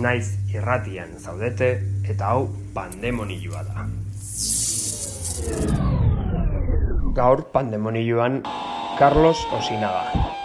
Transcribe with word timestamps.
Naiz 0.00 0.38
irratian 0.54 1.18
zaudete 1.20 1.68
eta 2.08 2.32
hau 2.32 2.46
pandemonioa 2.72 3.64
da. 3.68 3.84
Gaur 7.12 7.44
pandemonioan 7.52 8.40
Carlos 8.98 9.44
Osinaga. 9.52 10.40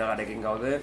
Carlos 0.00 0.16
Osinagarekin 0.16 0.40
gaude, 0.40 0.80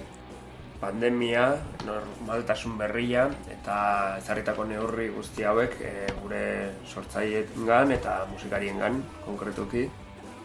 pandemia, 0.78 1.58
normaltasun 1.82 2.76
berria 2.78 3.24
eta 3.50 4.14
ezarritako 4.20 4.64
neurri 4.64 5.08
guzti 5.10 5.42
hauek 5.42 5.74
e, 5.82 6.06
gure 6.22 6.42
sortzaileengan 6.86 7.90
eta 7.96 8.28
musikariengan 8.30 9.02
konkretuki 9.24 9.88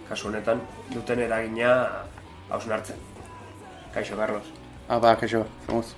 kasu 0.10 0.32
honetan 0.32 0.62
duten 0.90 1.20
eragina 1.20 2.02
hausnartzen. 2.50 2.98
Kaixo, 3.94 4.18
Carlos. 4.18 4.50
Ah, 4.90 4.98
ba, 4.98 5.14
kaixo, 5.16 5.46
zemuz. 5.68 5.94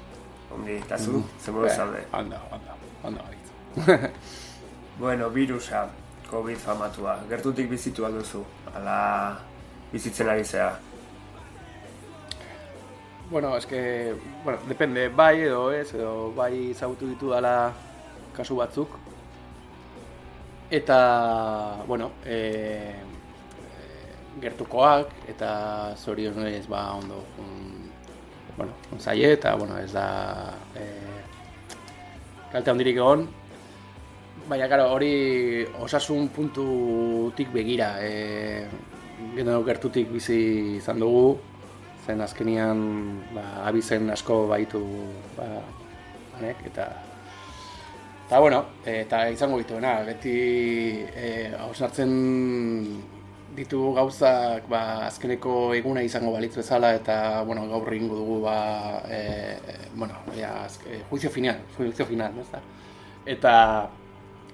Ondi, 0.52 0.75
eta 0.75 0.97
zu, 0.97 1.24
zemuz 1.40 1.72
zaude. 1.72 2.03
Anda, 2.12 2.42
anda, 2.52 2.75
anda, 3.03 3.22
anda. 3.24 4.09
Bueno, 5.00 5.30
virusa, 5.30 5.88
COVID 6.28 6.57
famatua, 6.57 7.22
gertutik 7.30 7.69
bizitu 7.69 8.06
alduzu, 8.06 8.44
ala 8.75 9.40
bizitzen 9.92 10.30
ari 10.30 10.44
zea. 10.44 10.74
Bueno, 13.31 13.58
es 13.58 13.66
que, 13.66 14.13
bueno, 14.44 14.59
depende, 14.68 15.09
bai 15.09 15.41
edo 15.41 15.72
ez, 15.74 15.96
edo 15.96 16.31
bai 16.36 16.75
zagutu 16.75 17.08
ditu 17.09 17.31
dala 17.34 17.74
kasu 18.38 18.56
batzuk. 18.56 18.90
Eta, 20.69 21.81
bueno, 21.88 22.12
e, 22.24 22.94
gertukoak 24.41 25.09
eta 25.28 25.96
zorionez 25.97 26.68
ba 26.68 26.94
ondo 26.94 27.24
un, 27.41 27.90
bueno, 28.58 28.74
un 28.91 29.00
zaie 29.00 29.34
eta, 29.34 29.56
bueno, 29.56 29.80
ez 29.80 29.92
da 29.92 30.53
e, 30.75 30.86
kalte 32.52 32.69
handirik 32.69 33.02
egon. 33.02 33.25
Baina, 34.46 34.69
karo, 34.69 34.92
hori 34.94 35.66
osasun 35.81 36.30
puntutik 36.30 37.50
begira, 37.52 37.96
e, 38.06 38.68
gertutik 39.66 40.13
bizi 40.13 40.78
izan 40.78 41.00
dugu, 41.02 41.40
zen 42.05 42.21
azkenian 42.21 42.79
ba, 43.33 43.43
abizen 43.66 44.09
asko 44.13 44.45
baitu 44.51 44.81
ba, 45.38 45.47
anek, 46.39 46.61
eta 46.69 46.88
eta 48.25 48.39
bueno, 48.41 48.63
eta 48.89 49.27
izango 49.29 49.57
dituena, 49.61 49.99
beti 50.05 50.38
e, 51.13 51.51
hausnartzen 51.59 52.13
ditu 53.55 53.94
gauzak 53.95 54.65
ba, 54.69 55.07
azkeneko 55.07 55.73
eguna 55.77 56.03
izango 56.03 56.33
balitz 56.33 56.55
bezala 56.57 56.94
eta 56.97 57.44
bueno, 57.47 57.67
gaur 57.71 57.94
egingo 57.94 58.17
dugu 58.21 58.39
ba, 58.45 58.57
e, 59.09 59.21
bueno, 59.95 60.17
ja, 60.38 60.55
azke, 60.65 61.03
juizio 61.09 61.29
final, 61.29 61.61
juizio 61.77 62.05
final, 62.05 62.33
no, 62.35 62.63
eta 63.25 63.53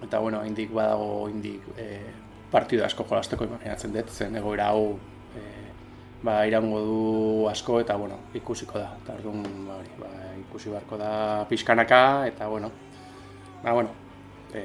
eta 0.01 0.19
bueno, 0.19 0.44
indik 0.45 0.72
badago 0.73 1.29
indik 1.29 1.63
e, 1.78 1.88
partidu 2.51 2.84
asko 2.84 3.06
jolasteko 3.07 3.47
imaginatzen 3.47 3.94
dut, 3.95 4.11
zen 4.11 4.35
egoera 4.35 4.72
hau 4.73 4.97
e, 4.97 5.10
ba, 6.24 6.46
irango 6.48 6.80
du 6.86 7.48
asko 7.50 7.80
eta 7.82 7.96
bueno, 7.96 8.18
ikusiko 8.34 8.80
da. 8.80 8.94
Eta 9.02 9.18
orduan 9.18 9.44
ba, 9.68 9.80
hori, 9.80 9.92
ba, 10.00 10.12
ikusi 10.42 10.70
beharko 10.70 10.98
da 10.98 11.12
pixkanaka 11.50 12.28
eta 12.28 12.48
bueno, 12.48 12.72
ba, 13.64 13.74
bueno, 13.74 13.90
e, 14.53 14.64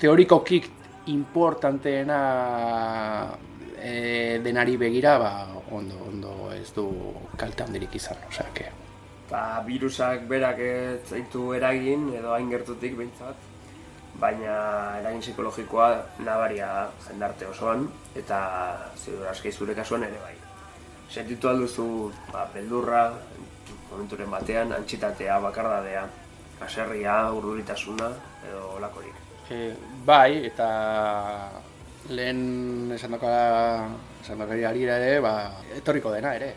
teorikokik 0.00 0.70
importanteena 1.12 2.20
e, 3.80 4.40
denari 4.44 4.76
begira, 4.76 5.18
ba, 5.18 5.32
ondo, 5.70 5.96
ondo 6.08 6.52
ez 6.52 6.72
du 6.74 6.86
kalte 7.36 7.64
handirik 7.64 7.96
izan, 7.96 8.20
osea, 8.28 8.48
que... 8.54 8.68
Ba, 9.30 9.62
virusak 9.66 10.26
berak 10.28 10.58
ez 10.58 11.00
zaitu 11.06 11.52
eragin, 11.54 12.08
edo 12.18 12.34
hain 12.34 12.50
gertutik 12.50 12.96
behintzat, 12.98 13.49
baina 14.18 14.98
eragin 15.00 15.20
psikologikoa 15.20 15.88
nabaria 16.26 16.88
jendarte 17.06 17.46
osoan, 17.46 17.86
eta 18.16 18.40
zidur 18.96 19.28
aski 19.30 19.52
zure 19.52 19.74
kasuan 19.74 20.04
ere 20.08 20.18
bai. 20.22 20.34
Sentitu 21.10 21.48
alduzu 21.48 21.86
ba, 22.32 22.44
beldurra, 22.54 23.08
momenturen 23.90 24.30
batean, 24.30 24.72
antxitatea, 24.72 25.40
bakardadea, 25.42 26.04
aserria, 26.62 27.16
urduritasuna, 27.34 28.10
edo 28.48 28.76
olakorik. 28.76 29.16
E, 29.50 29.72
bai, 30.06 30.46
eta 30.46 30.68
lehen 32.14 32.92
esan 32.94 33.16
dokara, 33.16 33.88
esan 34.22 34.42
ari 34.46 34.84
ere, 34.84 35.20
ba, 35.20 35.34
etorriko 35.76 36.12
dena 36.14 36.34
ere. 36.38 36.54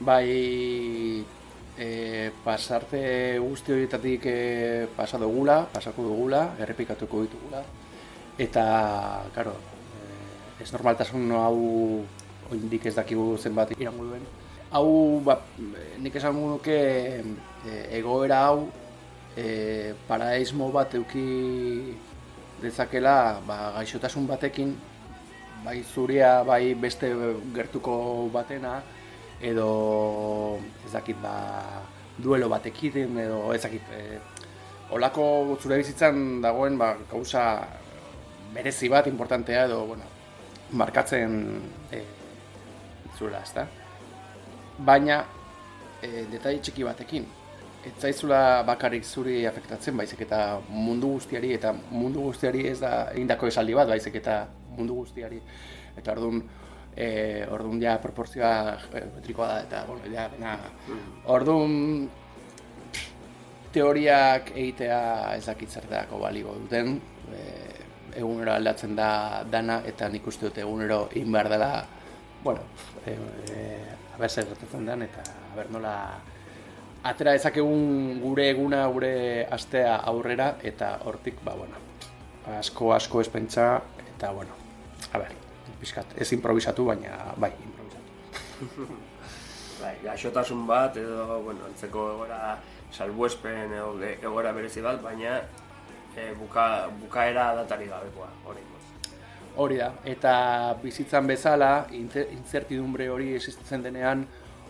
Bai, 0.00 1.24
e, 1.78 2.30
pasarte 2.44 3.38
guzti 3.38 3.72
horietatik 3.72 4.26
e, 4.26 4.38
pasa 4.96 5.18
dugula, 5.18 5.62
pasako 5.72 6.08
dugula, 6.10 6.42
errepikatuko 6.58 7.22
ditugula, 7.26 7.62
eta, 8.38 8.64
karo, 9.34 9.54
e, 9.94 10.62
ez 10.62 10.72
normaltasun 10.74 11.30
hau 11.38 11.62
oindik 12.50 12.88
ez 12.90 12.96
dakigu 12.96 13.36
zenbat 13.38 13.72
irango 13.78 14.10
duen. 14.10 14.26
Hau, 14.74 15.20
ba, 15.24 15.38
nik 16.02 16.18
esan 16.18 16.36
nuke 16.36 16.76
e, 17.16 17.78
egoera 17.96 18.42
hau 18.48 18.68
e, 19.38 19.94
paraismo 20.08 20.68
bat 20.74 20.94
euki 20.98 21.94
dezakela 22.60 23.40
ba, 23.46 23.58
gaixotasun 23.78 24.26
batekin 24.26 24.74
bai 25.64 25.82
zuria 25.82 26.42
bai 26.46 26.74
beste 26.74 27.10
gertuko 27.54 28.28
batena 28.34 28.78
edo 29.40 30.58
ez 30.86 30.92
dakit 30.92 31.16
ba, 31.22 31.34
duelo 32.18 32.48
batekin 32.48 33.18
edo 33.18 33.52
ez 33.54 33.62
dakit 33.62 33.82
e, 33.94 34.18
olako 34.90 35.56
zure 35.60 35.78
bizitzan 35.78 36.40
dagoen 36.42 36.78
ba, 36.78 36.94
gauza 37.10 37.44
berezi 38.54 38.88
bat 38.88 39.06
importantea 39.06 39.64
edo 39.68 39.84
bueno, 39.86 40.04
markatzen 40.72 41.60
e, 41.92 42.02
zuela, 43.18 43.42
ezta? 43.42 43.66
Baina 44.78 45.24
e, 46.02 46.26
detai 46.32 46.58
txiki 46.62 46.86
batekin 46.86 47.26
ez 47.86 47.92
zaizula 48.02 48.62
bakarrik 48.66 49.04
zuri 49.04 49.44
afektatzen 49.46 49.96
baizik 49.96 50.22
eta 50.26 50.60
mundu 50.68 51.14
guztiari 51.16 51.52
eta 51.54 51.72
mundu 51.90 52.24
guztiari 52.26 52.66
ez 52.68 52.78
da 52.80 52.92
egindako 53.12 53.50
esaldi 53.52 53.76
bat 53.78 53.88
baizik 53.88 54.18
eta 54.20 54.38
mundu 54.76 54.98
guztiari 55.02 55.38
eta 55.96 56.12
orduan 56.12 56.42
eh 56.98 57.46
orduan 57.50 57.80
ja 57.82 57.98
proportzioa 58.02 58.78
eh, 58.94 59.04
metrikoa 59.14 59.48
da 59.48 59.60
eta 59.60 59.84
bueno 59.86 60.14
ja 60.14 60.28
na. 60.38 60.56
Orduan 61.26 62.08
teoriak 63.72 64.50
egitea 64.54 65.36
ez 65.36 65.44
dakit 65.46 65.70
zertako 65.70 66.18
balio 66.18 66.54
duten. 66.62 67.00
E, 67.32 67.42
egunero 68.18 68.52
aldatzen 68.52 68.96
da 68.96 69.44
dana 69.50 69.82
eta 69.86 70.08
nik 70.08 70.26
uste 70.26 70.48
dut 70.48 70.58
egunero 70.58 71.08
egin 71.12 71.32
behar 71.32 71.48
dela 71.52 71.84
bueno 72.42 72.60
e, 73.06 73.12
e, 73.52 73.64
aber 74.14 74.30
zer 74.30 74.46
gertatzen 74.48 74.86
den 74.86 75.02
eta 75.02 75.22
aber 75.52 75.70
nola 75.70 75.94
atera 77.04 77.34
ezakegun 77.38 78.20
gure 78.22 78.48
eguna, 78.50 78.86
gure 78.92 79.12
astea 79.54 79.96
aurrera, 80.12 80.54
eta 80.62 80.96
hortik, 81.06 81.42
ba, 81.44 81.54
bueno, 81.54 81.82
asko, 82.58 82.92
asko 82.94 83.22
espentsa, 83.22 83.68
eta, 84.16 84.32
bueno, 84.32 84.56
a 85.12 85.18
ber, 85.22 85.36
pixkat, 85.80 86.16
ez 86.18 86.30
improvisatu, 86.36 86.86
baina, 86.88 87.34
bai, 87.36 87.52
improvisatu. 87.64 88.88
bai, 89.82 89.94
gaixotasun 90.04 90.66
bat, 90.66 90.96
edo, 90.96 91.40
bueno, 91.44 91.66
antzeko 91.68 92.10
egora 92.16 92.58
salbuespen, 92.92 93.74
edo 93.76 93.92
egora 94.16 94.52
berezi 94.56 94.82
bat, 94.84 95.00
baina 95.02 95.38
e, 96.16 96.32
buka, 96.38 96.88
bukaera 97.00 97.52
datari 97.62 97.88
gabekoa, 97.90 98.30
hori. 98.46 98.64
Hori 99.58 99.78
da, 99.80 99.88
eta 100.06 100.32
bizitzan 100.82 101.26
bezala, 101.26 101.88
incertidumbre 101.90 103.08
hori 103.10 103.32
existitzen 103.34 103.82
denean, 103.82 104.22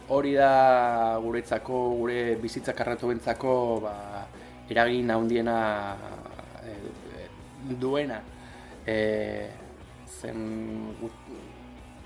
hori 0.08 0.32
da 0.38 1.18
guretzako, 1.20 1.80
gure 1.98 2.36
bizitza 2.40 2.72
karratu 2.72 3.10
bentzako, 3.12 3.52
ba, 3.84 3.94
eragin 4.72 5.10
handiena 5.12 5.58
e, 6.64 6.76
duena. 7.80 8.22
E, 8.88 8.96
zen 10.20 10.94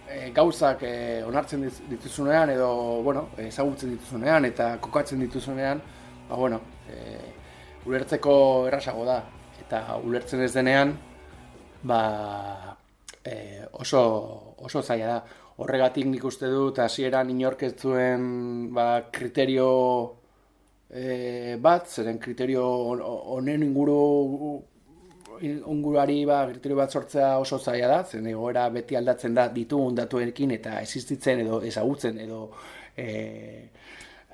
e, 0.08 0.30
gauzak 0.34 0.84
e, 0.86 0.94
onartzen 1.26 1.64
dituzunean 1.90 2.50
edo, 2.54 2.70
bueno, 3.02 3.28
ezagutzen 3.38 3.94
dituzunean 3.94 4.44
eta 4.48 4.76
kokatzen 4.80 5.20
dituzunean, 5.24 5.82
ba, 6.28 6.36
bueno, 6.36 6.60
e, 6.88 7.18
ulertzeko 7.86 8.34
errasago 8.68 9.06
da. 9.08 9.22
Eta 9.62 9.96
ulertzen 10.02 10.42
ez 10.44 10.52
denean, 10.54 10.96
ba, 11.88 12.02
e, 13.24 13.62
oso, 13.72 14.02
oso 14.58 14.82
zaila 14.82 15.14
da 15.14 15.22
horregatik 15.62 16.06
nik 16.08 16.24
uste 16.24 16.48
dut 16.50 16.80
hasieran 16.82 17.30
inork 17.30 17.62
ez 17.68 17.74
zuen 17.76 18.24
ba, 18.74 18.86
kriterio 19.14 19.68
e, 20.88 21.56
bat, 21.60 21.88
zeren 21.88 22.18
kriterio 22.22 22.64
honen 23.36 23.64
inguru 23.66 23.98
unguruari 25.48 26.24
ba, 26.28 26.44
kriterio 26.48 26.76
bat 26.78 26.92
sortzea 26.92 27.38
oso 27.38 27.58
zaila 27.58 27.88
da, 27.88 28.02
zen 28.04 28.26
egoera 28.30 28.68
beti 28.70 28.96
aldatzen 28.96 29.34
da 29.34 29.48
ditugun 29.48 29.96
datuekin 29.98 30.54
eta 30.58 30.78
existitzen 30.80 31.42
edo 31.44 31.60
ezagutzen 31.66 32.20
edo 32.22 32.44
e, 32.96 33.06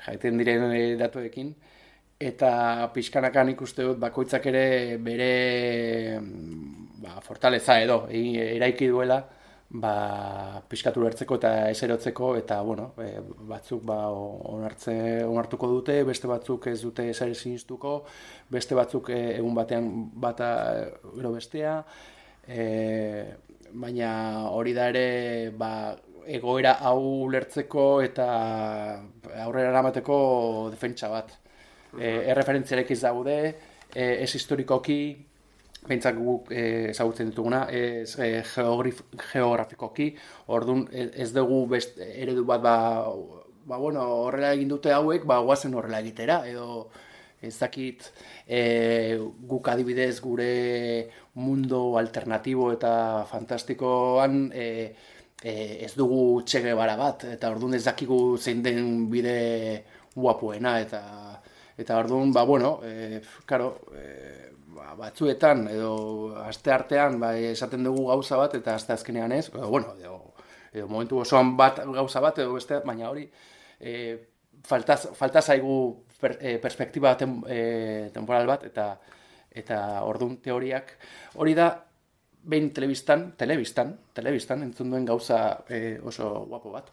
jaiten 0.06 0.38
diren 0.38 0.68
e, 0.72 0.84
datuekin. 1.00 1.54
Eta 2.18 2.50
pixkanakan 2.94 3.54
ikuste 3.54 3.84
dut 3.86 3.98
bakoitzak 4.02 4.46
ere 4.50 4.98
bere 4.98 5.32
ba, 6.98 7.20
fortaleza 7.22 7.78
edo 7.80 8.02
eraiki 8.10 8.88
duela 8.90 9.20
ba, 9.70 10.62
piskatu 10.68 11.04
ertzeko 11.06 11.36
eta 11.36 11.52
eserotzeko 11.70 12.30
eta 12.38 12.60
bueno, 12.64 12.92
e, 13.04 13.20
batzuk 13.50 13.82
ba, 13.84 13.98
onartze, 14.08 15.24
onartuko 15.28 15.68
dute, 15.68 16.02
beste 16.08 16.30
batzuk 16.30 16.70
ez 16.72 16.80
dute 16.82 17.08
eser 17.10 17.34
sinistuko, 17.34 18.00
beste 18.50 18.74
batzuk 18.78 19.10
e, 19.10 19.20
egun 19.36 19.54
batean 19.58 19.90
bata 20.14 20.50
ero 21.18 21.34
bestea, 21.36 21.82
e, 22.48 22.64
baina 23.72 24.48
hori 24.48 24.72
da 24.72 24.88
ere 24.88 25.50
ba, 25.56 25.72
egoera 26.28 26.78
hau 26.84 27.00
ulertzeko 27.26 28.00
eta 28.04 28.28
aurrera 29.44 29.70
eramateko 29.72 30.18
defentsa 30.72 31.08
bat. 31.12 31.32
E, 31.96 32.08
erreferentziarek 32.32 32.90
ez 32.92 33.00
daude, 33.00 33.38
e, 33.94 34.04
ez 34.24 34.32
historikoki, 34.36 35.27
Bentzak 35.88 36.18
guk 36.20 36.52
eh, 36.52 36.90
ezagutzen 36.90 37.30
dituguna, 37.30 37.64
ez 37.72 38.14
e, 38.20 38.42
geografikoki, 38.44 40.10
orduan 40.52 40.86
ez 40.92 41.30
dugu 41.32 41.62
best, 41.70 41.98
eredu 41.98 42.44
bat 42.48 42.62
ba, 42.62 42.76
ba, 43.68 43.76
bueno, 43.76 44.04
horrela 44.24 44.52
egin 44.56 44.72
dute 44.72 44.92
hauek, 44.92 45.24
ba, 45.28 45.38
guazen 45.44 45.76
horrela 45.76 46.00
egitera, 46.04 46.42
edo 46.48 46.88
ez 47.40 47.54
dakit 47.60 48.08
e, 48.46 49.18
guk 49.50 49.68
adibidez 49.70 50.18
gure 50.20 50.48
mundo 51.38 51.82
alternatibo 52.00 52.72
eta 52.74 53.24
fantastikoan 53.30 54.48
e, 54.52 54.66
e, 55.42 55.52
ez 55.86 55.92
dugu 55.96 56.42
txege 56.42 56.74
bara 56.74 56.96
bat, 56.98 57.28
eta 57.36 57.52
orduan 57.54 57.78
ez 57.78 57.84
dakigu 57.86 58.36
zein 58.38 58.62
den 58.64 59.08
bide 59.12 59.38
guapuena, 60.16 60.78
eta 60.82 61.02
eta 61.78 61.98
orduan, 62.00 62.32
ba, 62.34 62.42
bueno, 62.42 62.80
e, 62.82 63.20
karo, 63.46 63.70
e, 63.94 64.48
ba, 64.88 64.94
batzuetan 65.08 65.66
edo 65.72 65.92
aste 66.44 66.72
artean 66.72 67.18
ba, 67.20 67.34
esaten 67.36 67.84
dugu 67.84 68.08
gauza 68.08 68.38
bat 68.40 68.54
eta 68.58 68.74
aste 68.78 68.94
azkenean 68.94 69.32
ez, 69.32 69.48
edo, 69.48 69.68
bueno, 69.68 69.94
edo, 70.00 70.34
edo 70.72 70.88
momentu 70.88 71.20
osoan 71.24 71.56
bat 71.56 71.80
gauza 71.94 72.22
bat 72.24 72.38
edo 72.38 72.54
beste, 72.56 72.80
baina 72.86 73.10
hori 73.10 73.26
e, 73.80 73.94
falta, 74.64 74.96
falta 74.96 75.42
zaigu 75.42 75.78
per, 76.20 76.38
e, 76.40 76.58
perspektiba 76.62 77.16
tem, 77.16 77.40
e, 77.46 78.10
temporal 78.14 78.48
bat 78.48 78.64
eta 78.68 78.94
eta 79.58 79.78
ordun 80.06 80.36
teoriak. 80.44 80.92
Hori 81.40 81.54
da 81.56 81.70
behin 82.48 82.68
telebistan, 82.70 83.32
telebistan, 83.40 83.96
telebistan 84.14 84.62
entzun 84.62 84.92
duen 84.92 85.08
gauza 85.08 85.64
e, 85.68 85.98
oso 86.04 86.28
guapo 86.46 86.70
bat 86.76 86.92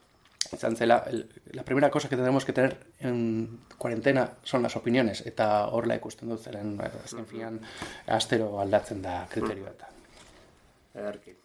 izan 0.54 0.76
zela, 0.76 1.04
la 1.52 1.64
primera 1.64 1.90
cosa 1.90 2.10
que 2.10 2.18
tenemos 2.18 2.46
que 2.46 2.54
tener 2.54 2.78
en 3.00 3.62
cuarentena 3.78 4.34
son 4.44 4.62
las 4.62 4.76
opiniones, 4.76 5.26
eta 5.26 5.68
horrela 5.68 5.98
ikusten 5.98 6.30
dut 6.30 6.44
zeren, 6.44 6.76
azken 6.82 7.26
fian, 7.26 7.60
astero 8.08 8.60
aldatzen 8.62 9.02
da 9.02 9.26
kriterio 9.32 9.68
eta. 9.72 9.90
Ederki. 10.96 11.36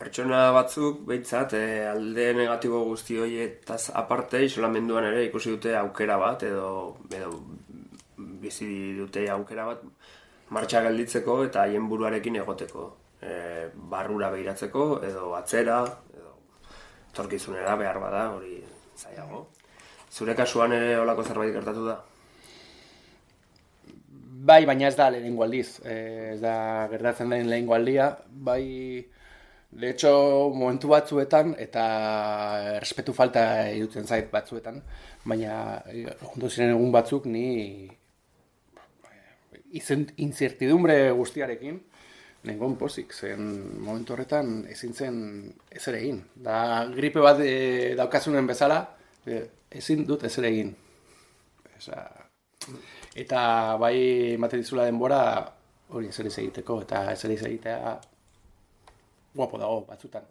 Pertsona 0.00 0.46
batzuk, 0.56 1.02
behitzat, 1.08 1.52
eh, 1.58 1.86
alde 1.86 2.30
negatibo 2.32 2.78
guzti 2.88 3.18
horietaz 3.20 3.90
aparte, 4.00 4.40
isolamenduan 4.46 5.04
ere 5.10 5.26
ikusi 5.26 5.50
dute 5.52 5.74
aukera 5.76 6.16
bat, 6.16 6.46
edo, 6.48 6.70
edo 7.12 7.34
bizi 8.16 8.70
dute 8.96 9.26
aukera 9.34 9.66
bat, 9.68 9.82
martxa 10.56 10.80
gelditzeko 10.86 11.36
eta 11.44 11.66
haien 11.66 11.88
buruarekin 11.90 12.40
egoteko. 12.42 12.86
E, 13.20 13.34
barrura 13.92 14.30
behiratzeko, 14.32 14.84
edo 15.04 15.34
atzera, 15.36 15.82
torkizunera 17.16 17.76
behar 17.76 17.98
bada, 18.02 18.28
hori 18.36 18.60
zaiago. 18.96 19.46
Zure 20.10 20.34
kasuan 20.34 20.72
ere 20.74 20.96
olako 20.98 21.24
zerbait 21.24 21.52
gertatu 21.54 21.86
da? 21.86 22.00
Bai, 24.50 24.64
baina 24.66 24.88
ez 24.88 24.96
da 24.96 25.10
lehenengo 25.12 25.44
aldiz. 25.44 25.80
Eh, 25.84 26.34
ez 26.34 26.40
da 26.40 26.88
gertatzen 26.90 27.30
den 27.30 27.48
lehenengo 27.50 27.74
aldia. 27.76 28.10
Bai, 28.30 29.06
de 29.70 29.90
hecho, 29.90 30.12
momentu 30.54 30.88
batzuetan, 30.90 31.54
eta 31.58 31.84
respetu 32.80 33.14
falta 33.14 33.44
irutzen 33.70 34.06
zait 34.06 34.30
batzuetan, 34.32 34.80
baina 35.24 35.54
juntu 36.32 36.50
ziren 36.50 36.74
egun 36.74 36.90
batzuk 36.94 37.28
ni 37.30 37.90
izen 39.70 40.08
incertidumbre 40.18 40.96
guztiarekin, 41.14 41.78
nengon 42.48 42.76
pozik, 42.80 43.12
zen 43.12 43.48
momentu 43.84 44.14
horretan 44.14 44.64
ezin 44.72 44.94
zen 44.94 45.16
ez 45.70 45.82
ere 45.88 46.00
egin. 46.00 46.22
Da 46.34 46.86
gripe 46.94 47.20
bat 47.24 47.40
e, 47.44 47.94
daukazunen 47.98 48.48
bezala, 48.48 48.80
e, 49.26 49.42
ezin 49.80 50.06
dut 50.08 50.24
ez 50.24 50.32
ere 50.40 50.48
egin. 50.48 50.72
Esa, 51.76 52.00
eta 53.16 53.76
bai 53.80 53.96
ematen 54.36 54.62
dizula 54.62 54.86
denbora 54.88 55.20
hori 55.90 56.10
ezer 56.12 56.28
egiteko 56.30 56.80
eta 56.84 57.06
ezer 57.12 57.34
egitea 57.36 57.96
guapo 59.34 59.58
dago 59.58 59.80
batzutan. 59.88 60.26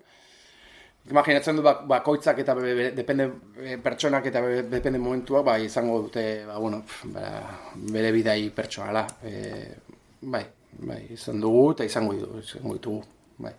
Imaginatzen 1.09 1.57
du 1.57 1.63
bak, 1.63 1.85
bakoitzak 1.87 2.41
eta 2.43 2.53
be, 2.57 2.73
be, 2.75 2.91
depende 2.93 3.29
pertsonak 3.83 4.25
eta 4.29 4.41
be, 4.43 4.63
depende 4.69 4.99
momentuak 4.99 5.45
bai 5.45 5.63
izango 5.65 6.01
dute 6.05 6.45
ba, 6.45 6.57
bueno, 6.59 6.83
ba, 7.13 7.25
bere 7.93 8.11
bidai 8.13 8.49
pertsonala. 8.55 9.05
E, 9.23 9.33
bai, 10.21 10.43
bai, 10.81 11.01
izan 11.09 11.41
dugu 11.41 11.71
eta 11.71 11.83
izango, 11.83 12.13
izango 12.43 12.73
ditugu. 12.73 13.03
Bai. 13.37 13.53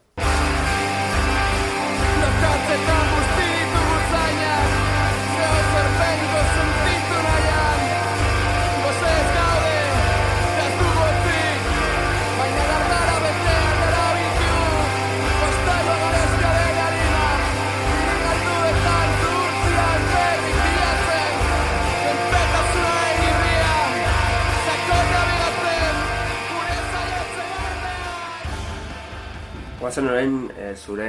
Guazen 29.90 30.06
orain 30.06 30.34
e, 30.54 30.66
zure 30.78 31.06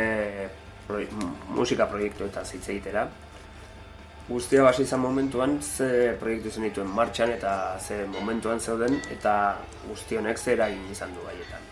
proi, 0.88 1.04
musika 1.54 1.86
proiektu 1.86 2.26
eta 2.26 2.42
zitze 2.42 2.72
egitera. 2.74 3.04
Guztia 4.26 4.64
hasi 4.66 4.88
izan 4.88 5.04
momentuan 5.04 5.60
ze 5.62 6.16
proiektu 6.18 6.50
zen 6.50 6.66
dituen 6.66 6.90
martxan 6.90 7.30
eta 7.30 7.78
ze 7.78 8.00
momentuan 8.10 8.58
zeuden 8.60 8.98
eta 9.14 9.36
guzti 9.84 10.18
honek 10.18 10.42
ze 10.42 10.56
eragin 10.56 10.82
izan 10.90 11.14
du 11.14 11.22
gaietan. 11.28 11.70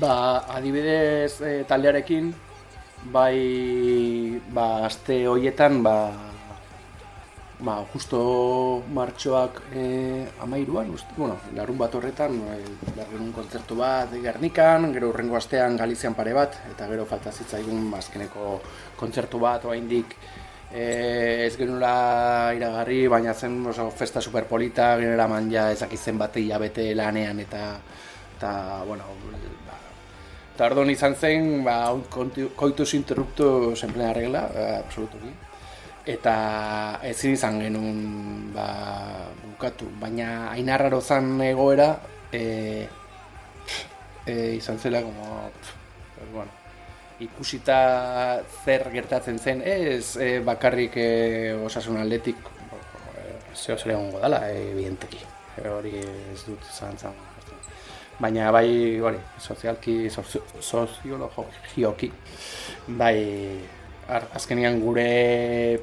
Ba, 0.00 0.14
adibidez 0.56 1.42
e, 1.42 1.52
taldearekin, 1.68 2.32
bai, 3.12 4.40
ba, 4.48 4.86
aste 4.88 5.20
hoietan, 5.28 5.82
ba, 5.84 5.98
ba, 7.60 7.84
justo 7.92 8.84
martxoak 8.94 9.62
e, 9.74 10.26
amairuan, 10.40 10.90
uste, 10.94 11.14
bueno, 11.16 11.38
larun 11.54 11.78
bat 11.78 11.94
horretan, 11.94 12.36
e, 12.54 12.58
larun 12.96 13.32
kontzertu 13.34 13.74
bat 13.78 14.12
Gernikan, 14.22 14.92
gero 14.94 15.10
urrengo 15.10 15.36
astean 15.36 15.76
Galizian 15.76 16.14
pare 16.14 16.34
bat, 16.36 16.60
eta 16.70 16.86
gero 16.90 17.06
falta 17.06 17.32
zitzaigun 17.32 17.90
azkeneko 17.98 18.60
kontzertu 18.96 19.40
bat, 19.42 19.66
oaindik 19.66 20.14
e, 20.70 21.46
ez 21.48 21.56
genula 21.58 22.52
iragarri, 22.54 23.00
baina 23.10 23.34
zen 23.34 23.58
oso, 23.66 23.90
festa 23.90 24.22
superpolita, 24.22 24.94
genera 25.02 25.26
manja 25.26 25.72
ezakitzen 25.74 26.18
bat 26.18 26.38
hilabete 26.38 26.92
lanean, 26.94 27.42
eta, 27.42 27.64
eta 28.36 28.52
bueno, 28.86 29.10
ba, 29.66 29.82
eta 30.54 30.86
izan 30.94 31.18
zen, 31.18 31.52
ba, 31.66 31.90
koitus 32.54 32.94
interruptus 32.94 33.82
en 33.82 33.92
plena 33.98 34.14
regla, 34.14 34.46
absolutuki 34.78 35.47
eta 36.08 37.00
ezin 37.04 37.36
izan 37.36 37.60
genuen 37.60 38.52
ba, 38.54 38.68
bukatu, 39.42 39.90
baina 40.00 40.48
ainarraro 40.54 41.00
zan 41.00 41.36
egoera 41.44 41.90
e, 42.32 42.86
e, 44.24 44.34
izan 44.56 44.78
zela 44.78 45.02
como, 45.02 45.50
pues, 46.16 46.32
bueno, 46.32 46.50
ikusita 47.20 48.40
zer 48.64 48.88
gertatzen 48.92 49.38
zen. 49.38 49.62
Ez 49.62 50.16
e, 50.16 50.38
bakarrik 50.40 50.96
e, 50.96 51.08
osasun 51.64 52.00
atletik 52.00 52.36
zeo 53.54 53.76
zer 53.76 53.96
egon 53.96 54.12
godala, 54.14 54.46
evidenteki. 54.50 55.24
Hori 55.68 55.98
ez 55.98 56.44
dut 56.46 56.62
zantzan 56.70 57.16
baina 58.18 58.50
bai 58.50 58.98
hori, 58.98 59.18
sozialki 59.38 60.08
soziologioki 60.10 62.10
bai 62.98 63.18
azkenian 64.08 64.80
gure 64.80 65.80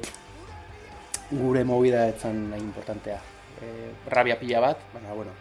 gure 1.30 1.64
movida 1.64 2.06
etzan 2.08 2.50
nahi 2.50 2.62
importantea. 2.62 3.18
E, 3.62 3.68
rabia 4.10 4.38
pila 4.38 4.60
bat, 4.62 4.82
baina, 4.94 5.14
bueno, 5.14 5.32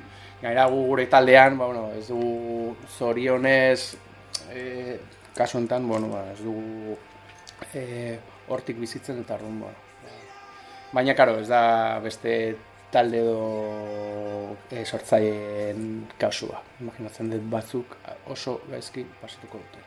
gaira 0.42 0.66
gu 0.72 0.86
gure 0.90 1.06
taldean, 1.12 1.58
ba, 1.58 1.68
bueno, 1.70 1.90
ez 1.94 2.08
du 2.08 2.76
zorionez, 2.98 3.98
e, 4.54 5.00
kasu 5.36 5.60
enten, 5.62 5.88
bueno, 5.88 6.10
ba, 6.14 6.24
ez 6.34 6.40
du 6.42 6.56
e, 7.74 8.18
hortik 8.50 8.80
bizitzen 8.82 9.22
eta 9.22 9.36
arrun, 9.36 9.60
bueno. 9.66 9.84
Baina, 10.96 11.16
karo, 11.18 11.40
ez 11.42 11.50
da 11.50 12.00
beste 12.00 12.56
talde 12.94 13.20
edo 13.20 14.56
e, 14.72 14.86
sortzaien 14.86 16.06
kasua. 16.22 16.62
Imaginatzen 16.80 17.34
dut 17.34 17.50
batzuk 17.52 17.98
oso 18.32 18.62
gaizki 18.70 19.04
pasatuko 19.20 19.60
dute. 19.60 19.85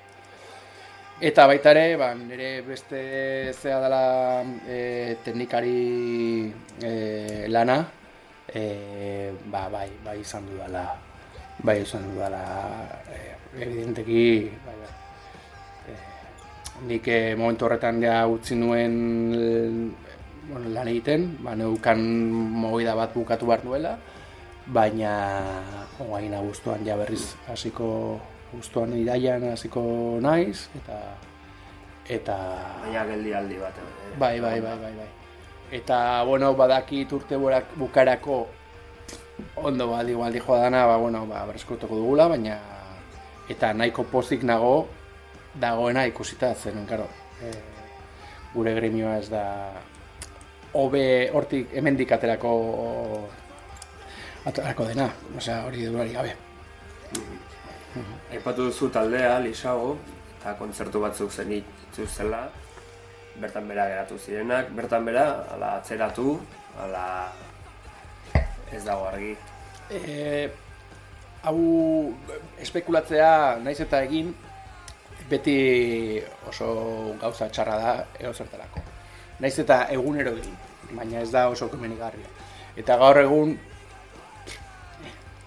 Eta 1.19 1.49
baita 1.51 1.73
ere, 1.75 1.97
ba, 1.99 2.13
nire 2.15 2.63
beste 2.63 3.51
zea 3.51 3.81
dela 3.83 4.45
e, 4.71 5.17
teknikari 5.19 6.47
e, 6.79 6.93
lana, 7.51 7.81
e, 8.47 9.33
ba, 9.51 9.65
bai, 9.67 9.89
bai 10.05 10.21
izan 10.23 10.47
du 10.47 10.55
dela, 10.61 10.85
bai 11.59 11.83
izan 11.83 12.07
du 12.07 12.21
dela, 12.21 12.45
e, 13.11 13.35
evidenteki, 13.65 14.29
bai, 14.63 14.77
bai. 14.79 14.93
E, 15.91 15.99
nik 16.87 17.11
e, 17.11 17.35
momentu 17.35 17.67
horretan 17.67 17.99
ja 17.99 18.23
utzi 18.31 18.55
nuen 18.55 18.95
bueno, 20.47 20.71
lan 20.71 20.95
egiten, 20.95 21.33
ba, 21.43 21.59
neukan 21.59 21.99
mogida 22.63 22.95
bat 22.95 23.11
bukatu 23.19 23.51
behar 23.51 23.67
duela, 23.67 23.99
baina 24.71 25.19
oaina 25.99 26.47
guztuan 26.47 26.87
ja 26.87 26.95
berriz 26.95 27.35
hasiko 27.51 28.21
guztuan 28.53 28.93
iraian 28.97 29.45
hasiko 29.53 29.83
naiz 30.21 30.69
eta 30.81 30.99
eta 32.09 32.37
baina 32.83 33.05
geldi 33.05 33.35
aldi 33.35 33.59
bat 33.61 33.77
eh? 33.77 33.89
bai, 34.19 34.41
bai, 34.41 34.61
bai, 34.61 34.77
bai, 34.81 34.93
bai. 34.97 35.09
eta 35.73 36.25
bueno 36.25 36.55
badaki 36.55 37.07
urte 37.13 37.37
bukarako 37.77 38.47
ondo 39.57 39.91
baldi 39.91 40.15
baldi 40.15 40.41
joa 40.41 40.63
dana 40.65 40.87
ba 40.87 40.97
bueno 40.97 41.27
ba 41.27 41.47
dugula 41.81 42.29
baina 42.29 42.59
eta 43.49 43.73
nahiko 43.73 44.05
pozik 44.05 44.43
nago 44.43 44.89
dagoena 45.55 46.07
ikusita 46.07 46.55
zen 46.55 46.87
claro 46.87 47.09
e, 47.43 47.53
gure 48.55 48.75
gremioa 48.75 49.19
ez 49.19 49.29
da 49.31 49.73
hobe 50.73 51.31
hortik 51.33 51.73
hemendik 51.73 52.13
aterako 52.13 53.29
aterako 54.45 54.85
dena 54.85 55.11
osea 55.37 55.65
hori 55.67 55.85
duari 55.87 56.13
gabe 56.13 56.33
Aipatu 58.31 58.69
duzu 58.69 58.91
taldea, 58.93 59.39
lisago, 59.41 59.97
eta 60.39 60.55
kontzertu 60.59 61.01
batzuk 61.01 61.33
zen 61.33 61.53
zela, 62.07 62.49
bertan 63.41 63.69
bera 63.69 63.87
geratu 63.89 64.19
zirenak, 64.19 64.71
bertan 64.77 65.05
bera, 65.07 65.45
ala 65.55 65.77
atzeratu, 65.79 66.39
ala 66.79 67.33
ez 68.73 68.85
dago 68.85 69.07
argi. 69.09 69.35
E, 69.91 70.51
hau 71.49 71.59
espekulatzea 72.61 73.59
naiz 73.63 73.79
eta 73.81 74.03
egin, 74.05 74.35
beti 75.31 75.57
oso 76.49 76.69
gauza 77.21 77.49
txarra 77.49 77.79
da 77.81 77.95
ego 78.19 78.33
zertarako. 78.35 78.85
Naiz 79.41 79.57
eta 79.63 79.85
egunero 79.95 80.35
egin, 80.37 80.57
baina 80.93 81.23
ez 81.23 81.31
da 81.33 81.49
oso 81.49 81.71
komenigarria. 81.73 82.29
Eta 82.79 82.97
gaur 83.01 83.21
egun, 83.23 83.57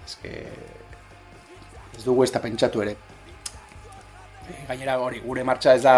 eske, 0.06 0.36
ez 1.98 2.04
dugu 2.04 2.24
ez 2.24 2.32
da 2.32 2.40
pentsatu 2.44 2.82
ere. 2.82 2.96
E, 4.48 4.66
gainera 4.68 4.98
hori, 5.00 5.22
gure 5.26 5.44
martxa 5.48 5.76
ez 5.78 5.84
da, 5.84 5.96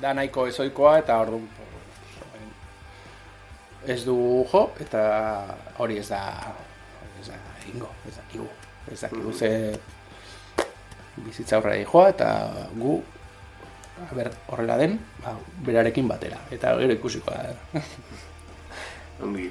da 0.00 0.14
nahiko 0.16 0.46
ezoikoa 0.50 0.98
eta 1.02 1.18
hor 1.20 1.38
ez 3.86 4.04
du 4.04 4.16
jo 4.52 4.66
eta 4.80 5.02
hori 5.78 5.98
ez 5.98 6.08
da 6.08 6.20
ez 7.20 7.28
da 7.28 7.38
ingo, 7.72 7.88
ez 8.08 8.16
da 8.16 8.26
kigu. 8.32 8.48
Ez 8.90 9.00
da 9.00 9.08
kigu 9.08 9.32
ze 9.32 9.50
bizitza 11.16 11.58
horre 11.58 11.84
joa 11.84 12.08
eta 12.12 12.28
gu 12.76 13.00
ber, 14.16 14.30
horrela 14.48 14.76
den, 14.80 14.98
ba, 15.24 15.34
berarekin 15.66 16.08
batera. 16.08 16.38
Eta 16.50 16.74
gero 16.80 16.96
ikusiko 16.96 17.30
da. 17.30 17.82
Ongi, 19.24 19.50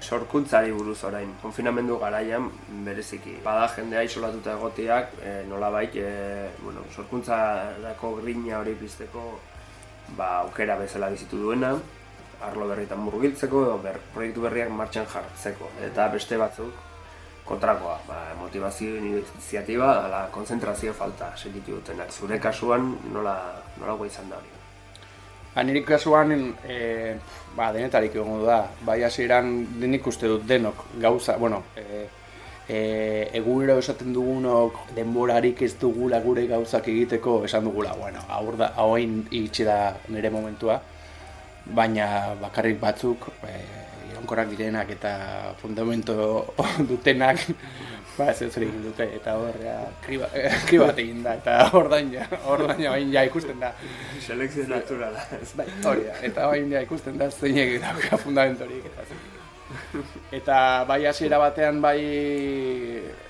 sorkuntzari 0.00 0.72
buruz 0.72 1.02
orain, 1.04 1.30
konfinamendu 1.42 1.98
garaian 1.98 2.48
bereziki. 2.86 3.36
Bada 3.44 3.68
jendea 3.74 4.02
isolatuta 4.06 4.54
egotiak, 4.54 5.14
e, 5.22 5.34
nola 5.48 5.70
baik, 5.74 5.96
e, 5.96 6.48
bueno, 6.62 6.84
sorkuntzarako 6.94 8.14
grina 8.22 8.58
hori 8.60 8.74
pizteko 8.78 9.24
ba, 10.16 10.38
aukera 10.44 10.78
bezala 10.78 11.10
bizitu 11.10 11.40
duena, 11.42 11.74
arlo 12.40 12.68
berritan 12.70 13.00
murgiltzeko 13.02 13.64
edo 13.66 13.78
ber, 13.82 13.98
proiektu 14.14 14.44
berriak 14.46 14.70
martxan 14.70 15.08
jartzeko. 15.10 15.72
Eta 15.88 16.08
beste 16.14 16.38
batzuk 16.38 16.84
kontrakoa, 17.48 17.96
ba, 18.06 18.20
motivazio 18.38 18.96
iniziatiba, 19.00 20.04
ala, 20.04 20.26
konzentrazio 20.30 20.92
falta 20.92 21.32
segitu 21.36 21.80
dutenak. 21.80 22.12
Zure 22.12 22.38
kasuan 22.38 22.94
nola, 23.12 23.38
nola 23.80 23.98
izan 24.06 24.30
da 24.30 24.36
hori? 24.36 24.57
Ba, 25.54 25.64
nire 25.64 25.82
kasuan, 25.82 26.54
e, 26.68 27.16
ba, 27.56 27.72
denetarik 27.72 28.14
egongo 28.14 28.44
da. 28.46 28.60
Bai, 28.86 29.02
hasieran 29.02 29.80
denik 29.80 30.06
uste 30.06 30.28
dut 30.30 30.46
denok 30.46 30.84
gauza, 31.02 31.36
bueno, 31.36 31.64
e, 31.76 32.06
e, 32.68 32.78
egunero 33.40 33.78
esaten 33.80 34.12
dugunok 34.12 34.92
denborarik 34.94 35.62
ez 35.66 35.72
dugula 35.80 36.20
gure 36.20 36.46
gauzak 36.46 36.88
egiteko 36.92 37.40
esan 37.48 37.64
dugula, 37.64 37.96
bueno, 37.98 38.22
aur 38.28 38.58
da, 38.60 38.72
hauain 38.76 39.22
itxi 39.32 39.66
da 39.66 39.96
nire 40.12 40.30
momentua, 40.30 40.78
baina 41.74 42.34
bakarrik 42.40 42.78
batzuk, 42.80 43.30
e, 43.48 43.56
ironkorak 44.12 44.52
direnak 44.52 44.92
eta 44.92 45.54
fundamento 45.62 46.54
dutenak, 46.90 47.40
ba, 48.18 48.28
ez 48.32 48.42
ez 48.42 48.52
egin 48.58 48.82
dute, 48.82 49.06
eta 49.18 49.36
horrea 49.38 49.78
kriba, 50.04 50.28
kribat 50.68 50.98
egin 50.98 51.22
da, 51.22 51.36
eta 51.38 51.56
ordain 51.78 52.12
ja, 52.12 52.26
ordain 52.50 52.82
ja, 52.82 52.96
ja 53.14 53.24
ikusten 53.28 53.60
da. 53.62 53.72
Selekzio 54.26 54.66
naturala. 54.68 55.24
Bai, 55.58 55.66
hori 55.86 56.06
da, 56.08 56.20
eta 56.30 56.52
bain 56.52 56.72
ja 56.72 56.84
ikusten 56.84 57.18
da, 57.20 57.30
zein 57.30 57.58
egin 57.64 57.84
dauka 57.86 58.20
fundamentorik, 58.24 58.90
eta 58.92 59.08
zein. 59.08 59.26
Eta 60.32 60.84
bai 60.88 61.02
hasiera 61.06 61.38
batean 61.40 61.80
bai 61.84 61.98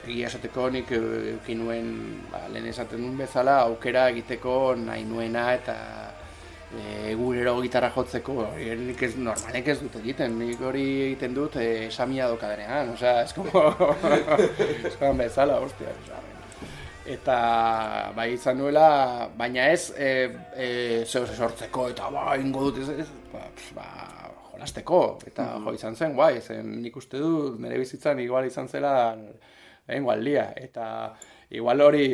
egia 0.07 0.29
esateko 0.29 0.69
nik 0.71 0.93
eukin 0.95 1.65
nuen 1.65 1.89
ba, 2.31 2.45
lehen 2.53 2.69
esaten 2.71 3.03
duen 3.03 3.17
bezala 3.19 3.57
aukera 3.65 4.07
egiteko 4.13 4.77
nahi 4.79 5.03
nuena 5.05 5.49
eta 5.57 5.75
egunero 7.09 7.55
gitarra 7.65 7.89
jotzeko 7.95 8.35
hori 8.43 8.75
nik 8.77 9.03
ez 9.03 9.15
normalek 9.17 9.69
ez 9.73 9.79
dut 9.81 10.01
egiten. 10.03 10.39
Nik 10.39 10.61
hori 10.61 10.87
egiten 11.09 11.37
dut 11.37 11.57
e, 11.57 11.69
esamia 11.87 12.29
dokadenean 12.29 12.93
osea 12.97 13.23
ez 13.23 13.33
como 13.33 13.63
eskoan 14.91 15.25
bezala 15.25 15.61
hostia 15.65 15.95
osea 16.03 16.25
eta 17.09 17.39
bai 18.17 18.35
izan 18.35 18.59
nuela 18.61 19.29
baina 19.37 19.71
ez 19.73 19.95
e, 19.97 20.11
e, 20.55 20.67
sortzeko 21.09 21.89
eta 21.95 22.11
ba 22.13 22.37
ingo 22.37 22.69
dut 22.69 22.83
ez, 22.83 23.07
ez 23.07 23.09
ba, 23.33 23.47
ba 23.75 23.87
jolasteko. 24.53 25.19
Eta 25.27 25.55
mm 25.55 25.69
jo 25.69 25.75
izan 25.75 25.97
zen 25.97 26.15
guai 26.19 26.41
zen 26.41 26.83
nik 26.83 26.97
uste 26.97 27.21
dut 27.23 27.59
nire 27.63 27.79
bizitzan 27.79 28.21
igual 28.21 28.47
izan 28.47 28.69
zela 28.69 29.15
lehen 29.15 30.05
gualdia. 30.05 30.53
Eta 30.57 31.15
igual 31.51 31.81
hori 31.81 32.05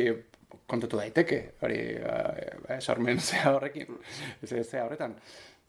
kontatu 0.67 0.97
daiteke, 0.97 1.41
hori 1.61 1.81
ba, 2.01 2.79
sormen 2.81 3.19
zea 3.19 3.53
horrekin, 3.55 3.99
zea 4.45 4.85
horretan. 4.85 5.15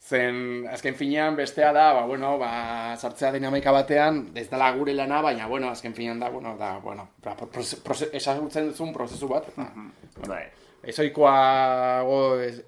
Zen, 0.07 0.67
azken 0.71 0.95
finean, 0.95 1.35
bestea 1.35 1.73
da, 1.75 1.89
ba, 1.93 2.05
bueno, 2.07 2.37
ba, 2.39 2.95
sartzea 2.95 3.31
dinamika 3.33 3.73
batean, 3.75 4.21
ez 4.39 4.45
dela 4.49 4.69
gure 4.77 4.93
lana, 4.95 5.19
baina, 5.25 5.47
bueno, 5.51 5.71
azken 5.73 5.95
finean 5.97 6.21
da, 6.21 6.29
bueno, 6.29 6.55
da, 6.59 6.77
bueno, 6.79 7.09
ba, 7.25 7.35
esagutzen 8.13 8.69
duzun 8.69 8.93
prozesu 8.95 9.27
bat, 9.27 9.49
eta, 9.51 9.67
bai. 10.29 10.45
Ez 10.87 10.93
oikoa 11.03 11.33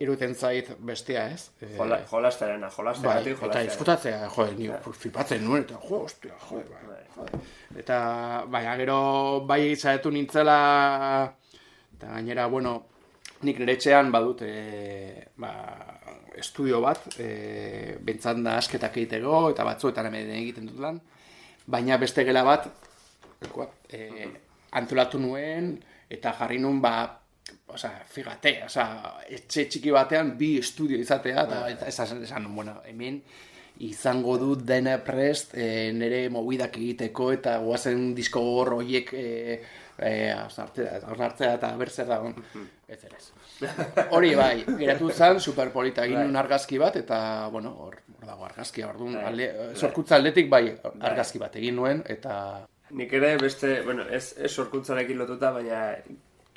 iruten 0.04 0.34
zait 0.36 0.74
bestia, 0.84 1.28
ez? 1.32 1.52
Jola, 1.78 2.02
jolasterena, 2.10 2.68
jolasterena, 2.74 3.22
bai, 3.24 3.48
Eta 3.48 3.62
izkutatzea, 3.70 4.26
jo, 4.34 4.48
ni 4.58 4.68
bai. 4.68 4.80
flipatzen 4.92 5.46
nuen, 5.46 5.64
eta 5.64 5.80
jo, 5.86 6.02
ostia, 6.10 6.36
jo, 6.50 6.60
bai, 6.74 7.00
bai. 7.16 7.44
Eta, 7.80 8.00
bai, 8.52 8.66
gero, 8.82 9.00
bai, 9.48 9.62
zaetu 9.78 10.12
nintzela, 10.12 10.58
Eta 12.00 12.14
gainera, 12.14 12.46
bueno, 12.48 12.78
nik 13.44 13.58
nire 13.60 13.74
etxean 13.76 14.08
badut 14.12 14.46
e, 14.48 15.26
ba, 15.44 15.52
estudio 16.40 16.80
bat, 16.80 17.10
e, 17.20 17.98
bentzan 18.08 18.46
da 18.46 18.54
asketak 18.56 18.96
egiteko, 19.02 19.50
eta 19.52 19.66
batzuetan 19.68 20.08
hemen 20.08 20.32
egiten 20.38 20.70
dut 20.72 20.80
lan, 20.80 21.02
baina 21.68 21.98
beste 22.00 22.24
gela 22.24 22.46
bat, 22.48 22.70
e, 23.92 24.30
antolatu 24.80 25.20
nuen, 25.20 25.74
eta 26.08 26.32
jarri 26.40 26.62
nuen, 26.64 26.80
ba, 26.80 26.94
oza, 27.68 27.92
figate, 28.08 28.62
oza, 28.70 28.88
etxe 29.28 29.68
txiki 29.68 29.92
batean 29.92 30.38
bi 30.40 30.54
estudio 30.64 31.04
izatea, 31.04 31.44
eta 31.76 31.92
esan, 31.92 32.24
esan, 32.24 32.48
bueno, 32.56 32.80
hemen, 32.88 33.20
izango 33.84 34.38
dut 34.40 34.64
dena 34.68 34.98
prest 35.04 35.54
e, 35.56 35.92
nire 35.96 36.26
mobidak 36.32 36.80
egiteko 36.80 37.30
eta 37.36 37.58
guazen 37.64 38.14
disko 38.16 38.42
horiek 38.64 39.14
e, 39.16 39.28
eh, 40.02 40.32
hausnartzea 40.34 41.54
eta 41.54 41.72
berzer 41.78 42.08
da 42.08 42.22
mhm. 42.24 42.66
ez 42.88 43.04
ere 43.04 43.18
Hori 44.16 44.34
bai, 44.36 44.64
geratu 44.80 45.10
zen, 45.12 45.40
superpolita 45.44 46.06
egin 46.08 46.32
bai. 46.32 46.42
argazki 46.42 46.78
bat, 46.80 46.96
eta, 46.96 47.20
bueno, 47.52 47.74
hor, 47.86 47.98
dago 48.24 48.46
argazkia, 48.48 48.88
hor 48.88 49.00
duen, 49.02 49.18
bai. 49.20 49.50
sorkutza 49.76 50.16
aldetik 50.16 50.50
bai, 50.50 50.64
bai 50.84 51.10
argazki 51.12 51.42
bat 51.42 51.58
egin 51.60 51.76
nuen, 51.76 52.04
eta... 52.08 52.36
Nik 52.96 53.12
ere 53.14 53.36
beste, 53.38 53.82
bueno, 53.86 54.08
ez, 54.10 54.34
ez 54.40 54.50
sorkuntzarekin 54.50 55.20
lotuta, 55.20 55.52
baina 55.54 55.82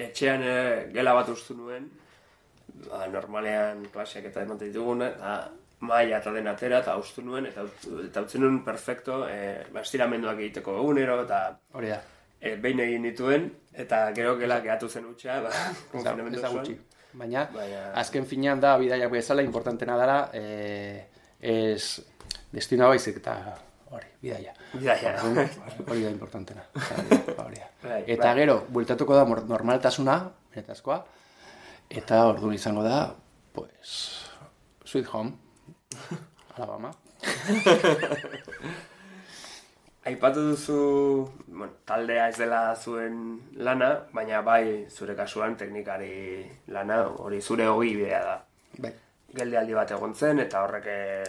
etxean 0.00 0.46
eh, 0.46 0.87
gela 0.94 1.16
bat 1.18 1.28
ustu 1.35 1.59
nuen, 1.59 1.90
ba, 2.87 3.02
normalean 3.12 3.83
klaseak 3.92 4.31
eta 4.31 4.46
ematen 4.46 4.70
ditugun, 4.70 5.02
eta 5.11 5.35
maila 5.83 6.22
eta 6.22 6.33
den 6.33 6.48
atera, 6.48 6.81
eta 6.87 6.96
ustu 6.96 7.26
nuen, 7.26 7.50
eta, 7.50 7.66
eta 8.07 8.22
utzen 8.22 8.46
nuen 8.46 8.62
perfecto, 8.64 9.24
e, 9.28 9.66
egiteko 9.74 10.78
egunero, 10.78 11.22
eta... 11.26 11.44
Hori 11.74 11.90
da 11.90 12.00
e, 12.42 12.57
behin 12.59 12.81
egin 12.83 13.07
dituen, 13.07 13.46
eta 13.72 14.05
gero 14.16 14.35
gela 14.40 14.59
gehatu 14.64 14.88
zen 14.90 15.07
utxea, 15.12 15.40
ba, 15.44 15.50
konfinemendu 15.92 16.42
zuen. 16.42 16.81
Baina, 17.12 17.44
azken 18.00 18.24
finean 18.26 18.61
da, 18.61 18.76
bidaiak 18.81 19.11
bezala, 19.12 19.44
importantena 19.44 19.96
dara, 20.00 20.16
e, 20.33 21.05
ez 21.38 22.02
destina 22.52 22.88
baizik 22.88 23.20
eta 23.20 23.37
hori, 23.92 24.09
bidaia. 24.22 24.55
Bidaia. 24.72 25.12
Hori 25.22 26.07
da 26.07 26.11
importantena. 26.11 26.64
Hori 27.37 27.61
bai, 27.85 28.02
Eta 28.07 28.31
bai. 28.31 28.37
gero, 28.40 28.57
bueltatuko 28.72 29.18
da 29.18 29.26
normaltasuna, 29.28 30.18
benetazkoa, 30.55 30.98
eta 31.90 32.24
ordu 32.31 32.52
izango 32.57 32.83
da, 32.87 33.05
pues, 33.52 33.98
Sweet 34.85 35.12
Home, 35.12 35.37
Alabama. 36.57 36.90
Aipatu 40.04 40.42
duzu, 40.50 40.76
bueno, 41.46 41.74
taldea 41.86 42.24
ez 42.28 42.36
dela 42.36 42.74
zuen 42.74 43.18
lana, 43.54 43.92
baina 44.12 44.40
bai 44.42 44.88
zure 44.90 45.14
kasuan 45.14 45.54
teknikari 45.56 46.42
lana, 46.74 47.04
hori 47.06 47.38
zure 47.40 47.68
hogi 47.70 47.94
bidea 48.00 48.22
da. 48.24 48.34
Bai. 48.82 48.90
Gelde 49.32 49.60
aldi 49.60 49.76
bat 49.78 49.94
egon 49.94 50.14
zen, 50.14 50.42
eta 50.42 50.64
horrek 50.66 50.88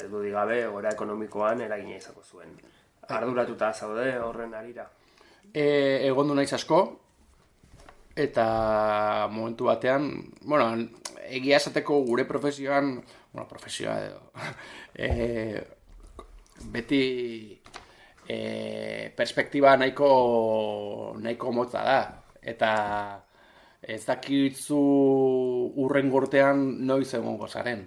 dudi 0.10 0.34
gabe, 0.34 0.58
gora 0.74 0.90
ekonomikoan 0.98 1.62
eragina 1.62 2.00
izako 2.00 2.26
zuen. 2.26 2.58
Bai. 2.58 2.74
Arduratuta 3.20 3.70
zaude 3.74 4.18
horren 4.18 4.58
arira? 4.58 4.88
E, 5.54 5.68
egon 6.08 6.32
du 6.32 6.36
naiz 6.42 6.50
asko, 6.58 6.82
eta 8.16 8.48
momentu 9.30 9.70
batean, 9.70 10.10
bueno, 10.42 10.72
egia 11.30 11.62
esateko 11.62 12.02
gure 12.10 12.26
profesioan, 12.26 12.96
bueno, 13.34 13.48
profesioa 13.48 14.00
edo, 14.08 14.32
e, 14.96 15.62
beti 16.74 17.04
e, 18.28 19.12
perspektiba 19.16 19.76
nahiko 19.78 21.16
nahiko 21.20 21.52
motza 21.52 21.84
da 21.84 22.00
eta 22.42 22.74
ez 23.84 24.04
dakitzu 24.06 24.80
urren 25.84 26.10
gortean 26.12 26.64
noiz 26.88 27.14
egongo 27.14 27.48
zaren. 27.48 27.84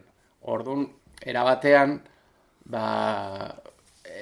Ordun 0.53 0.85
era 1.25 1.43
batean 1.45 1.97
ba 2.69 2.85
e, 4.05 4.21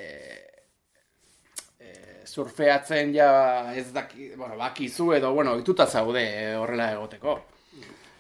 e, 1.80 1.90
surfeatzen 2.24 3.14
ja 3.14 3.74
ez 3.74 3.90
daki, 3.92 4.30
bueno, 4.36 4.56
bakizu 4.56 5.12
edo 5.18 5.32
bueno, 5.34 5.56
ohituta 5.58 5.86
zaude 5.86 6.24
horrela 6.56 6.92
egoteko. 6.92 7.40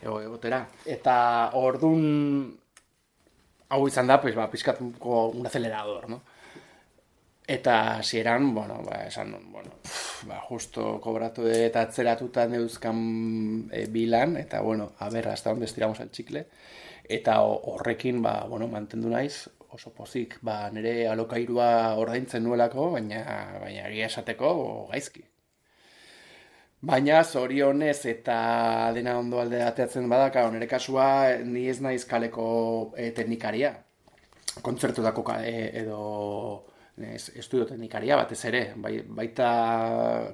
Ego 0.02 0.20
egotera. 0.20 0.64
Eta 0.84 1.16
ordun 1.54 2.02
hau 3.70 3.86
izan 3.88 4.10
da, 4.10 4.20
pues 4.20 4.34
ba 4.34 4.50
pizkatuko 4.50 5.28
un 5.30 5.46
acelerador, 5.46 6.08
¿no? 6.10 6.22
Eta 7.46 7.98
hasieran, 7.98 8.54
bueno, 8.54 8.82
ba, 8.82 9.04
esan, 9.06 9.36
bueno, 9.52 9.70
pff, 9.82 10.24
ba, 10.24 10.38
justo 10.48 10.98
kobratu 11.04 11.44
eta 11.52 11.82
atzeratuta 11.84 12.46
neuzkan 12.48 13.68
e, 13.70 13.84
bilan, 13.92 14.38
eta, 14.40 14.62
bueno, 14.62 14.92
a 14.98 15.10
ber, 15.10 15.28
hasta 15.28 15.50
donde 15.50 15.66
estiramos 15.66 16.00
el 16.00 16.08
txikle, 16.08 16.46
eta 17.04 17.42
horrekin, 17.42 18.22
ba, 18.22 18.46
bueno, 18.48 18.68
mantendu 18.68 19.12
naiz, 19.12 19.50
oso 19.68 19.92
pozik, 19.92 20.38
ba, 20.40 20.70
nire 20.72 21.06
alokairua 21.12 21.68
ordaintzen 22.00 22.44
nuelako, 22.48 22.90
baina, 22.96 23.20
baina 23.60 23.88
egia 23.90 24.08
esateko, 24.08 24.56
gaizki. 24.94 25.28
Baina, 26.80 27.22
zorionez 27.24 28.06
eta 28.08 28.90
dena 28.96 29.18
ondo 29.20 29.40
alde 29.44 29.60
ateatzen 29.64 30.08
badaka, 30.08 30.48
nire 30.52 30.68
kasua, 30.68 31.08
ni 31.44 31.68
ez 31.68 31.80
naiz 31.84 32.04
kaleko 32.08 32.46
e, 32.96 33.10
teknikaria, 33.12 33.74
kontzertu 34.62 35.04
dako 35.04 35.28
e, 35.36 35.58
edo 35.82 36.04
ez, 37.02 37.30
estudio 37.34 37.66
teknikaria 37.66 38.16
batez 38.20 38.40
ere, 38.50 38.62
bai, 38.76 38.98
baita 39.06 39.48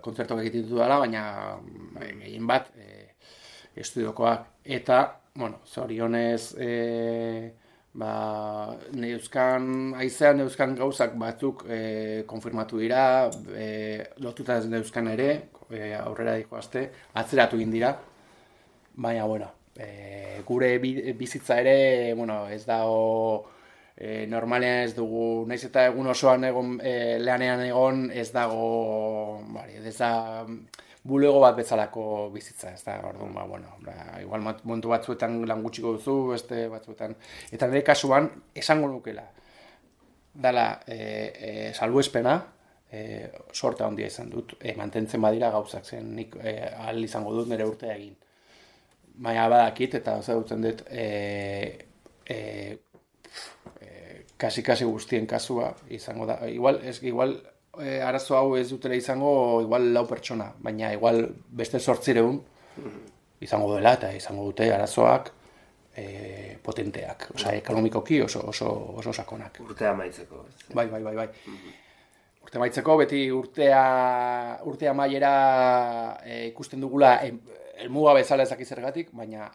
kontzertuak 0.05 0.43
egiten 0.45 0.69
dut 0.69 0.83
dela, 0.83 0.99
baina 1.01 1.23
bai, 1.97 2.13
gehien 2.25 2.47
bat 2.47 2.69
e, 2.77 3.15
estudiokoak. 3.81 4.47
Eta, 4.65 5.01
bueno, 5.35 5.61
zorionez, 5.67 6.55
e, 6.61 6.71
ba, 8.01 8.13
neuzkan, 8.93 9.95
aizean 9.99 10.41
neuzkan 10.41 10.77
gauzak 10.79 11.17
batzuk 11.19 11.65
e, 11.69 11.81
konfirmatu 12.31 12.81
dira, 12.83 13.05
e, 13.57 14.05
lotuta 14.21 14.59
ez 14.61 14.69
neuzkan 14.71 15.09
ere, 15.15 15.31
e, 15.71 15.95
aurrera 15.99 16.37
diko 16.39 16.61
azte, 16.61 16.91
atzeratu 17.15 17.59
egin 17.59 17.73
dira, 17.75 17.95
baina, 19.01 19.25
bueno, 19.25 19.49
e, 19.77 20.43
gure 20.47 20.77
bizitza 20.79 21.61
ere, 21.63 22.13
bueno, 22.15 22.45
ez 22.53 22.65
da 22.67 22.85
o, 22.87 23.47
e, 24.01 24.27
normalean 24.27 24.87
ez 24.89 24.95
dugu, 24.97 25.45
naiz 25.49 25.61
eta 25.69 25.85
egun 25.91 26.09
osoan 26.09 26.47
egon, 26.49 26.79
e, 26.81 27.19
lehanean 27.21 27.61
egon, 27.67 28.07
ez 28.17 28.31
dago, 28.33 29.43
bari, 29.53 29.77
ez 29.85 29.97
da, 29.99 30.13
bulego 31.05 31.41
bat 31.45 31.59
bezalako 31.59 32.05
bizitza, 32.33 32.73
ez 32.73 32.81
da, 32.87 32.97
orduan, 33.09 33.35
ba, 33.37 33.45
bueno, 33.49 33.75
ba, 33.85 33.97
igual 34.23 34.47
montu 34.65 34.93
batzuetan 34.93 35.43
lan 35.49 35.63
gutxiko 35.67 35.93
duzu, 35.99 36.17
beste 36.33 36.65
batzuetan, 36.73 37.17
eta 37.53 37.69
nire 37.69 37.85
kasuan, 37.85 38.31
esango 38.57 38.89
nukela, 38.89 39.27
dala, 40.33 40.67
e, 40.87 40.97
e, 40.97 41.53
salbu 41.77 42.01
espena, 42.01 42.39
e, 42.91 43.29
sorta 43.53 43.85
handia 43.87 44.09
izan 44.09 44.33
dut, 44.33 44.57
e, 44.61 44.75
mantentzen 44.81 45.21
badira 45.21 45.53
gauzak 45.53 45.85
zen, 45.85 46.15
nik 46.17 46.41
e, 46.41 46.57
ahal 46.73 47.05
izango 47.05 47.37
dut 47.37 47.53
nire 47.53 47.69
urtea 47.69 47.97
egin. 48.01 48.17
Baina 49.21 49.51
badakit, 49.53 50.01
eta 50.01 50.17
oza 50.23 50.39
dutzen 50.39 50.65
dut, 50.65 50.87
e, 50.89 51.05
e, 52.25 52.39
e, 54.41 54.47
kasi 54.47 54.63
kasi 54.63 54.85
guztien 54.85 55.27
kasua 55.27 55.75
izango 55.89 56.27
da. 56.27 56.49
Igual, 56.49 56.81
ez, 56.85 57.03
igual 57.03 57.43
e, 57.79 58.01
arazo 58.01 58.37
hau 58.37 58.57
ez 58.57 58.71
dutela 58.71 58.97
izango 58.97 59.61
igual 59.63 59.93
lau 59.93 60.07
pertsona, 60.07 60.53
baina 60.59 60.93
igual 60.93 61.29
beste 61.51 61.79
sortzireun 61.79 62.41
izango 63.41 63.75
dela 63.75 63.93
eta 63.99 64.13
izango 64.17 64.45
dute 64.49 64.73
arazoak 64.73 65.31
e, 65.97 66.57
potenteak, 66.63 67.31
osea, 67.35 67.55
ekonomikoki 67.61 68.21
oso, 68.23 68.41
oso, 68.49 68.71
oso 68.97 69.13
sakonak. 69.13 69.61
Urtea 69.61 69.93
maitzeko. 69.95 70.47
Bai, 70.75 70.87
bai, 70.89 71.03
bai, 71.03 71.15
bai. 71.15 71.29
Urte 72.41 72.59
maitzeko, 72.59 72.97
beti 72.97 73.31
urtea, 73.31 73.83
urtea 74.65 74.95
maiera 74.97 75.35
e, 76.25 76.47
ikusten 76.49 76.81
dugula 76.81 77.19
elmuga 77.81 78.15
bezala 78.15 78.45
ezak 78.45 78.65
zergatik, 78.65 79.13
baina 79.13 79.51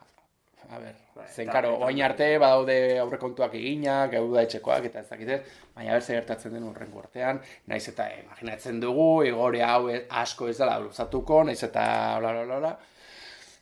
a 0.69 0.80
ber, 0.80 0.95
bai, 1.15 1.28
zen 1.32 1.51
karo, 1.51 1.73
oain 1.86 2.01
arte 2.06 2.28
badaude 2.41 2.78
aurrekontuak 3.04 3.54
eginak, 3.60 4.12
gau 4.15 4.25
da 4.34 4.45
etxekoak 4.47 4.89
eta 4.89 5.04
ez 5.04 5.10
dakitez, 5.10 5.39
baina 5.75 5.97
ber 5.97 6.08
gertatzen 6.08 6.56
den 6.58 6.67
urrengo 6.69 7.04
artean, 7.04 7.41
naiz 7.71 7.84
eta 7.91 8.08
imaginatzen 8.21 8.82
dugu, 8.84 9.10
igore 9.30 9.63
hau 9.63 9.89
asko 10.23 10.49
ez 10.49 10.58
dela 10.58 10.80
luzatuko, 10.84 11.43
naiz 11.43 11.62
eta 11.69 11.86
bla 12.23 12.34
bla 12.34 12.45
bla 12.49 12.60
bla, 12.63 12.73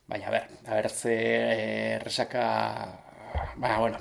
baina 0.08 0.34
ber, 0.38 0.50
a 0.68 0.80
ber 0.80 0.90
ze 0.90 1.18
eh, 1.20 2.00
resaka, 2.04 2.48
baina 3.56 3.80
bueno, 3.80 4.00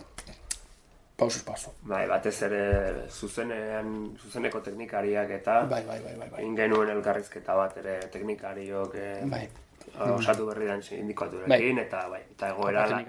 pausuz 1.23 1.43
pausu. 1.47 1.73
Bai, 1.88 2.05
batez 2.11 2.35
ere 2.49 2.62
zuzenean, 3.11 3.93
zuzeneko 4.19 4.62
teknikariak 4.67 5.31
eta 5.38 5.61
bai, 5.71 5.83
bai, 5.87 5.99
bai, 6.05 6.15
bai, 6.19 6.31
bai. 6.35 6.47
ingenuen 6.47 6.91
elkarrizketa 6.97 7.57
bat 7.59 7.77
ere 7.83 7.99
teknikariok 8.12 8.97
eh, 8.99 9.12
bai. 9.31 9.45
Osatu 9.99 10.47
berri 10.47 10.66
den 10.66 10.83
sindikaturekin, 10.83 11.77
bai. 11.77 11.85
eta 11.85 12.07
bai, 12.09 12.23
eta 12.31 12.53
egoera 12.55 12.87
la... 12.90 13.03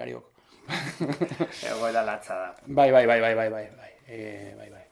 egoera 1.70 2.04
latza 2.04 2.34
da. 2.40 2.50
Bai, 2.66 2.90
bai, 2.92 3.06
bai, 3.06 3.20
bai, 3.20 3.34
bai, 3.34 3.48
bai, 3.50 3.64
bai, 3.76 3.90
e, 4.06 4.54
bai, 4.56 4.70
bai, 4.70 4.84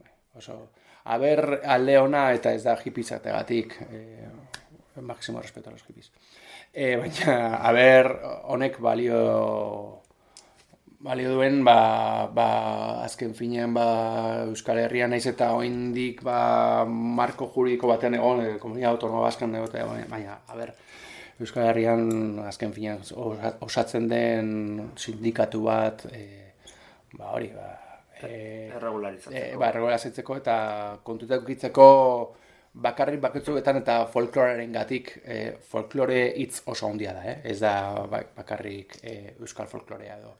bai. 0.00 0.12
Oso, 0.36 0.58
aber 1.04 1.60
alde 1.64 1.98
ona 1.98 2.30
eta 2.32 2.52
ez 2.54 2.62
da 2.64 2.76
hipizategatik, 2.84 3.76
e, 3.90 4.28
máximo 5.00 5.40
respeto 5.40 5.70
a 5.70 5.72
los 5.72 5.84
hippies. 5.88 6.12
E, 6.72 6.96
baina, 6.96 7.56
aber 7.56 8.20
honek 8.44 8.78
balio 8.80 10.00
balio 11.00 11.32
duen, 11.32 11.64
ba, 11.64 12.28
ba, 12.28 13.02
azken 13.04 13.32
finean, 13.34 13.72
ba, 13.74 14.44
Euskal 14.44 14.82
Herria 14.82 15.08
naiz 15.08 15.24
eta 15.26 15.54
oindik, 15.56 16.20
ba, 16.22 16.84
marko 16.84 17.48
juridiko 17.54 17.88
batean 17.88 18.18
egon, 18.18 18.44
e, 18.44 18.58
komunidad 18.60 18.92
autonoma 18.92 19.24
baskan 19.24 19.56
egote, 19.56 19.82
baina, 20.10 20.36
a 20.46 20.58
ber, 20.58 20.74
Euskal 21.40 21.70
Herrian 21.70 22.40
azken 22.44 22.72
finean 22.76 23.00
osatzen 23.64 24.08
den 24.10 24.50
sindikatu 25.00 25.62
bat 25.64 26.04
e, 26.12 26.24
ba 27.16 27.32
hori 27.32 27.48
ba 27.54 27.70
e, 28.20 28.68
erregularizatzeko 28.76 29.38
e, 29.38 29.56
ba 29.56 29.70
erregularizatzeko 29.72 30.36
eta 30.42 30.56
kontutak 31.06 31.46
ukitzeko 31.46 31.86
bakarrik 32.84 33.22
baketzuetan 33.24 33.80
eta 33.80 34.04
folklorearen 34.12 34.72
gatik 34.72 35.14
e, 35.24 35.38
folklore 35.72 36.20
hitz 36.36 36.60
oso 36.66 36.86
handia 36.86 37.14
da, 37.16 37.24
eh? 37.32 37.40
ez 37.44 37.58
da 37.60 37.72
ba, 38.10 38.20
bakarrik 38.36 39.00
e, 39.02 39.14
euskal 39.40 39.66
folklorea 39.66 40.18
edo. 40.20 40.36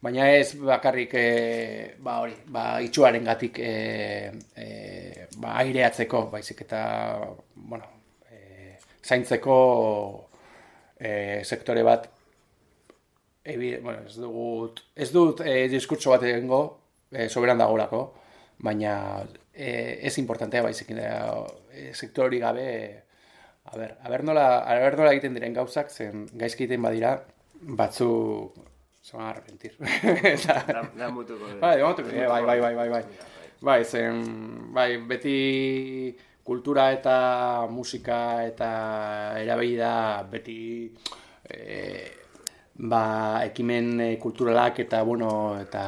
Baina 0.00 0.30
ez 0.32 0.56
bakarrik 0.56 1.14
e, 1.14 1.26
ba 2.00 2.16
hori, 2.24 2.34
ba 2.48 2.64
itxuaren 2.82 3.28
gatik 3.28 3.60
e, 3.60 3.74
e, 4.56 5.28
ba 5.36 5.58
aireatzeko, 5.60 6.24
baizik 6.32 6.64
eta 6.64 6.82
bueno, 7.54 7.84
e, 8.32 8.78
zaintzeko 9.04 9.60
e, 11.00 11.42
sektore 11.44 11.82
bat 11.82 12.08
ebi, 13.44 13.74
bueno, 13.80 14.04
ez 14.06 14.16
dut 14.20 14.84
ez 14.94 15.10
dut 15.14 15.40
e, 15.40 15.66
diskurtso 15.72 16.12
bat 16.12 16.24
egingo 16.28 16.62
e, 17.10 17.28
soberan 17.28 17.58
dagolako 17.58 18.02
baina 18.60 18.94
e, 19.52 19.98
ez 20.06 20.16
importantea 20.20 20.62
baizik 20.66 20.92
e, 20.92 21.90
sektori 21.96 22.38
gabe 22.38 22.66
a 23.70 23.76
ber, 23.76 23.96
a 24.02 24.08
ber 24.10 24.24
nola, 24.24 24.46
a 24.60 24.76
ber 24.78 24.98
nola 24.98 25.14
egiten 25.14 25.36
diren 25.36 25.56
gauzak 25.56 25.90
zen 25.90 26.26
gaizki 26.32 26.66
egiten 26.66 26.82
badira 26.84 27.16
batzu 27.60 28.10
se 29.00 29.16
van 29.16 29.26
a 29.26 29.30
arrepentir. 29.30 29.76
Da, 30.46 30.82
da 30.96 31.10
mutuko 31.10 31.46
bai, 31.60 31.80
bai, 31.80 32.44
bai, 32.44 32.60
bai, 32.60 32.74
bai, 32.74 32.88
bai. 32.88 33.04
Bai, 33.60 33.84
zen, 33.84 34.22
bai, 34.72 34.96
beti 35.04 36.16
kultura 36.50 36.88
eta 36.90 37.16
musika 37.70 38.42
eta 38.42 38.70
erabili 39.38 39.76
da 39.78 40.26
beti 40.26 40.90
e, 41.46 42.10
ba, 42.90 43.02
ekimen 43.46 44.00
e, 44.02 44.08
kulturalak 44.18 44.80
eta 44.82 45.04
bueno 45.06 45.30
eta 45.60 45.84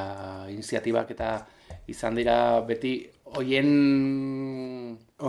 iniziatibak 0.55 1.11
eta 1.17 1.31
izan 1.91 2.15
dira 2.15 2.37
beti 2.69 2.93
hoien 3.35 3.73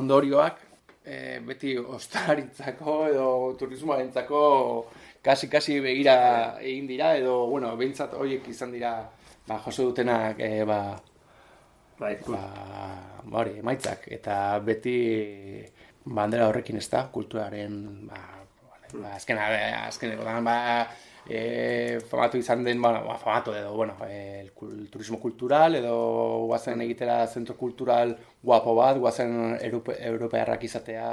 ondorioak 0.01 0.59
e, 1.01 1.39
beti 1.47 1.79
ostaritzako 1.81 2.99
edo 3.07 3.27
turismoarentzako 3.57 4.43
kasi 5.25 5.49
kasi 5.49 5.79
begira 5.81 6.59
egin 6.61 6.85
dira 6.85 7.15
edo 7.17 7.47
bueno 7.47 7.73
beintzat 7.79 8.13
hoiek 8.13 8.45
izan 8.53 8.69
dira 8.77 8.93
ba 9.47 9.57
jaso 9.65 9.89
dutenak 9.89 10.37
e, 10.37 10.61
ba 10.61 10.79
Bai, 12.03 12.17
ba, 12.27 12.39
hori, 13.39 13.53
emaitzak, 13.61 14.09
eta 14.11 14.35
beti 14.59 14.93
bandera 16.17 16.49
horrekin 16.49 16.75
ez 16.75 16.89
da, 16.91 17.05
kulturaren, 17.13 17.77
ba, 18.09 18.19
ba, 18.91 19.13
azken, 19.15 19.39
azken, 19.39 20.17
ba, 20.43 20.55
e, 21.23 21.39
famatu 22.09 22.41
izan 22.41 22.65
den, 22.67 22.81
ba, 22.83 22.91
ba, 23.05 23.15
famatu 23.21 23.55
edo, 23.55 23.71
bueno, 23.77 23.95
e, 24.03 24.49
turismo 24.91 25.21
kultural, 25.21 25.79
edo 25.79 25.95
guazen 26.49 26.83
egitera 26.83 27.21
zentro 27.27 27.55
kultural 27.55 28.11
guapo 28.41 28.75
bat, 28.81 28.99
guazen 28.99 29.55
Europe, 29.61 29.95
Europearrak 30.11 30.67
izatea, 30.67 31.07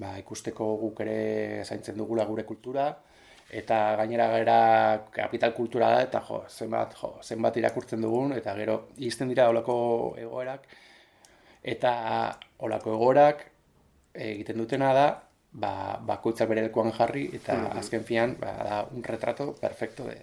ba, 0.00 0.16
ikusteko 0.22 0.70
guk 0.86 1.04
ere 1.04 1.18
zaintzen 1.68 2.00
dugula 2.00 2.24
gure 2.24 2.48
kultura, 2.48 2.88
eta 3.50 3.96
gainera 3.96 4.28
gara 4.32 4.58
kapital 5.12 5.52
kulturala 5.54 6.02
eta 6.02 6.20
jo, 6.28 6.44
zenbat, 6.48 6.94
jo, 7.00 7.14
zenbat 7.22 7.56
irakurtzen 7.56 8.00
dugun 8.00 8.32
eta 8.36 8.54
gero 8.56 8.78
izten 8.96 9.28
dira 9.28 9.48
olako 9.48 9.76
egoerak 10.18 10.66
eta 11.62 11.92
olako 12.66 12.96
egoerak 12.96 13.44
egiten 14.14 14.58
dutena 14.58 14.92
da 14.94 15.06
ba, 15.52 16.00
bakoitzak 16.06 16.48
bere 16.48 16.66
lekuan 16.66 16.92
jarri 16.92 17.28
eta 17.32 17.54
mm 17.54 17.64
-hmm. 17.66 17.78
azken 17.78 18.04
fian 18.04 18.36
ba, 18.40 18.52
da 18.68 18.88
un 18.90 19.04
retrato 19.04 19.54
perfecto 19.60 20.04
de 20.04 20.18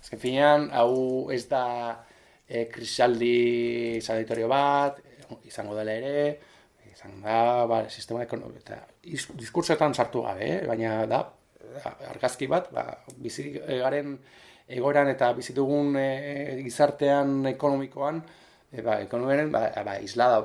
azken 0.00 0.18
fian 0.18 0.70
hau 0.72 1.30
ez 1.30 1.48
da 1.48 1.64
e, 2.48 2.68
krisaldi 2.68 4.00
salitorio 4.00 4.48
bat 4.48 5.00
izango 5.44 5.74
dela 5.74 5.92
ere 5.92 6.40
izan 6.92 7.20
da, 7.22 7.66
ba, 7.66 7.88
sistema 7.88 8.22
ekonomiko 8.22 8.58
eta 8.58 8.86
diskursoetan 9.38 9.94
sartu 9.94 10.22
gabe, 10.22 10.46
eh? 10.46 10.66
baina 10.66 11.06
da 11.06 11.20
argazki 12.08 12.46
bat, 12.50 12.70
ba, 12.72 12.84
bizi 13.22 13.50
garen 13.58 14.18
egoeran 14.68 15.08
eta 15.08 15.30
bizitugun 15.36 15.96
e, 15.96 16.58
gizartean 16.62 17.46
ekonomikoan, 17.54 18.20
e, 18.70 18.82
ba, 18.84 18.98
ekonomiaren 19.04 19.50
ba, 19.52 19.64
ba, 19.84 19.96
islada 20.04 20.42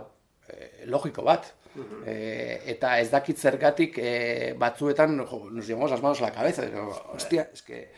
e, 0.47 0.87
logiko 0.87 1.25
bat. 1.27 1.51
E, 2.05 2.15
eta 2.69 2.99
ez 3.01 3.07
dakit 3.09 3.39
zergatik 3.39 3.97
batzuetan, 4.61 5.17
jo, 5.25 5.47
nos 5.49 5.67
llevamos 5.67 5.91
las 5.91 6.03
manos 6.03 6.21
a 6.21 6.27
la 6.27 6.31
cabeza, 6.31 6.61
pero, 6.61 6.91
hostia, 7.13 7.49
es 7.51 7.63
que, 7.63 7.89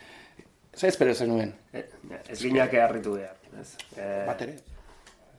ze 0.74 0.88
espero 0.88 1.14
zen 1.14 1.30
nuen? 1.30 1.54
E, 1.74 1.84
ez 2.30 2.40
gineak 2.40 2.74
eharritu 2.74 3.18
behar. 3.20 3.36
Ez? 3.60 3.76
Bat 4.28 4.42
ere. 4.48 4.58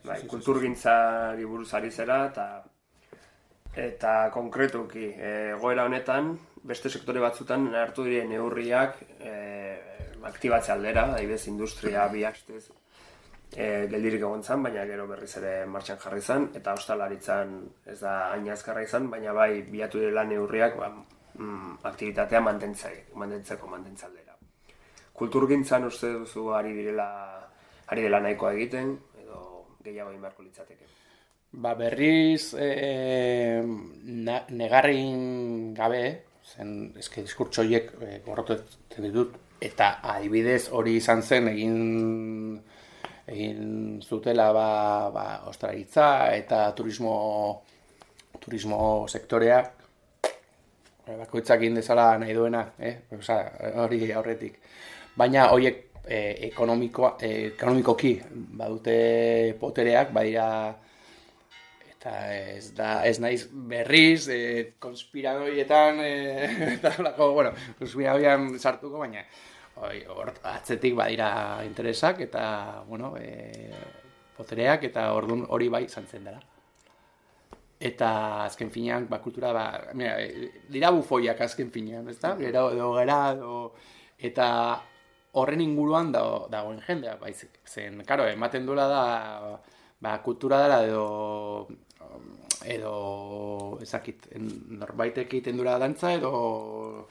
Bai, 0.05 0.21
kulturgintzari 0.29 1.45
buruz 1.45 1.73
ari 1.73 1.91
zera, 1.91 2.25
eta 2.31 2.47
eta 3.77 4.13
konkretuki, 4.33 5.11
egoera 5.17 5.83
honetan, 5.85 6.31
beste 6.67 6.89
sektore 6.89 7.23
batzutan 7.23 7.69
hartu 7.75 8.03
diren 8.07 8.29
neurriak 8.33 8.99
e, 9.19 9.33
aktibatze 10.27 10.73
aldera, 10.73 11.07
adibidez 11.15 11.47
industria 11.47 12.07
bi 12.11 12.25
astez 12.27 12.65
e, 13.55 13.87
geldirik 13.91 14.21
egon 14.21 14.43
zan, 14.43 14.63
baina 14.63 14.85
gero 14.89 15.07
berriz 15.07 15.31
ere 15.39 15.53
martxan 15.71 15.99
jarri 16.03 16.21
zan, 16.21 16.49
eta 16.57 16.73
ostalaritzan 16.75 17.57
ez 17.93 17.99
da 18.01 18.15
hain 18.33 18.49
azkarra 18.51 18.83
izan, 18.83 19.09
baina 19.13 19.33
bai 19.33 19.63
biatu 19.69 20.01
dira 20.03 20.25
neurriak 20.27 20.77
ba, 20.79 20.91
mm, 21.37 21.77
aktivitatea 21.91 22.41
mantentzeko, 22.41 23.17
mantentzeko 23.23 23.67
mantentzaldera. 23.67 24.25
kulturgintzan 25.17 25.85
uste 25.87 26.11
duzu 26.13 26.51
ari 26.53 26.75
direla 26.77 27.07
ari 27.87 28.03
dela 28.03 28.19
nahikoa 28.21 28.51
egiten 28.53 28.91
edo 29.23 29.39
gehiago 29.81 30.11
egin 30.11 30.21
beharko 30.21 30.43
litzateke. 30.43 30.85
Ba 31.53 31.73
berriz 31.73 32.53
e, 32.53 33.63
na, 34.27 34.43
negarrin 34.51 35.73
gabe, 35.73 36.26
zen 36.47 36.93
eske 36.99 37.21
diskurtso 37.25 37.61
horiek 37.61 37.91
e, 38.01 38.21
ditut 39.03 39.35
eta 39.61 39.97
adibidez 40.15 40.69
hori 40.71 40.97
izan 41.01 41.21
zen 41.21 41.47
egin 41.51 42.59
egin 43.27 43.99
zutela 44.01 44.51
ba, 44.55 44.69
ba 45.11 45.25
ostraritza 45.49 46.31
eta 46.35 46.71
turismo 46.77 47.17
turismo 48.39 48.79
sektorea 49.07 49.59
bakoitzak 51.15 51.61
egin 51.61 51.77
dezala 51.77 52.17
nahi 52.19 52.33
duena, 52.35 52.63
eh? 52.79 52.95
Osa, 53.17 53.39
hori 53.83 54.11
aurretik. 54.11 54.57
Baina 55.17 55.47
horiek 55.53 55.83
e, 56.03 56.19
ekonomikoa, 56.49 57.13
e, 57.21 57.29
ekonomikoki 57.53 58.13
badute 58.59 58.97
potereak, 59.59 60.11
badira 60.15 60.47
eta 62.07 62.35
ez 62.55 62.73
da 62.75 62.89
ez 63.05 63.19
naiz 63.19 63.47
berriz 63.51 64.27
e, 64.29 64.73
konspiradorietan 64.79 65.99
e, 65.99 66.11
eta 66.77 66.93
lako, 67.03 67.31
bueno, 67.33 67.51
konspiradoian 67.79 68.57
sartuko 68.59 68.99
baina 68.99 69.23
oi, 69.83 70.03
or, 70.09 70.31
atzetik 70.43 70.95
badira 70.95 71.63
interesak 71.65 72.21
eta 72.21 72.83
bueno, 72.87 73.15
e, 73.19 73.71
potereak 74.37 74.87
eta 74.89 75.11
ordun 75.13 75.45
hori 75.49 75.69
bai 75.69 75.87
zantzen 75.87 76.23
dela 76.29 76.39
eta 77.79 78.09
azken 78.45 78.71
finean 78.73 79.07
ba 79.09 79.19
kultura 79.21 79.51
ba 79.53 79.65
mira, 79.93 80.17
dira 80.69 80.91
bufoiak 80.91 81.41
azken 81.41 81.71
finean, 81.71 82.07
ezta? 82.09 82.35
Gero 82.39 82.71
edo 82.73 82.93
gera 82.95 83.19
edo 83.35 83.73
eta 84.17 84.47
horren 85.37 85.61
inguruan 85.61 86.11
da 86.11 86.23
dagoen 86.49 86.79
jendea 86.81 87.17
baizik. 87.21 87.59
Zen, 87.67 88.01
claro, 88.07 88.25
ematen 88.25 88.65
duela 88.65 88.87
da 88.89 89.03
ba 90.01 90.15
kultura 90.23 90.63
dela 90.63 90.81
edo 90.85 91.67
edo 92.65 93.77
ezakit 93.81 94.29
norbaitek 94.79 95.27
egiten 95.27 95.57
dura 95.57 95.77
dantza 95.77 96.13
edo 96.13 97.07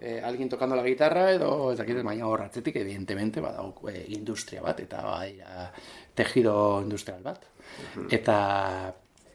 eh, 0.00 0.20
alguien 0.24 0.48
tocando 0.48 0.76
la 0.76 0.84
guitarra 0.84 1.30
edo 1.32 1.72
ezakit 1.72 2.02
baina 2.02 2.26
hor 2.26 2.42
atzetik 2.42 2.76
evidentemente 2.76 3.40
badago 3.40 3.88
eh, 3.88 4.04
industria 4.08 4.62
bat 4.62 4.80
eta 4.80 5.02
bai 5.06 5.38
tejido 6.14 6.80
industrial 6.82 7.22
bat. 7.22 7.46
Eta 8.10 8.36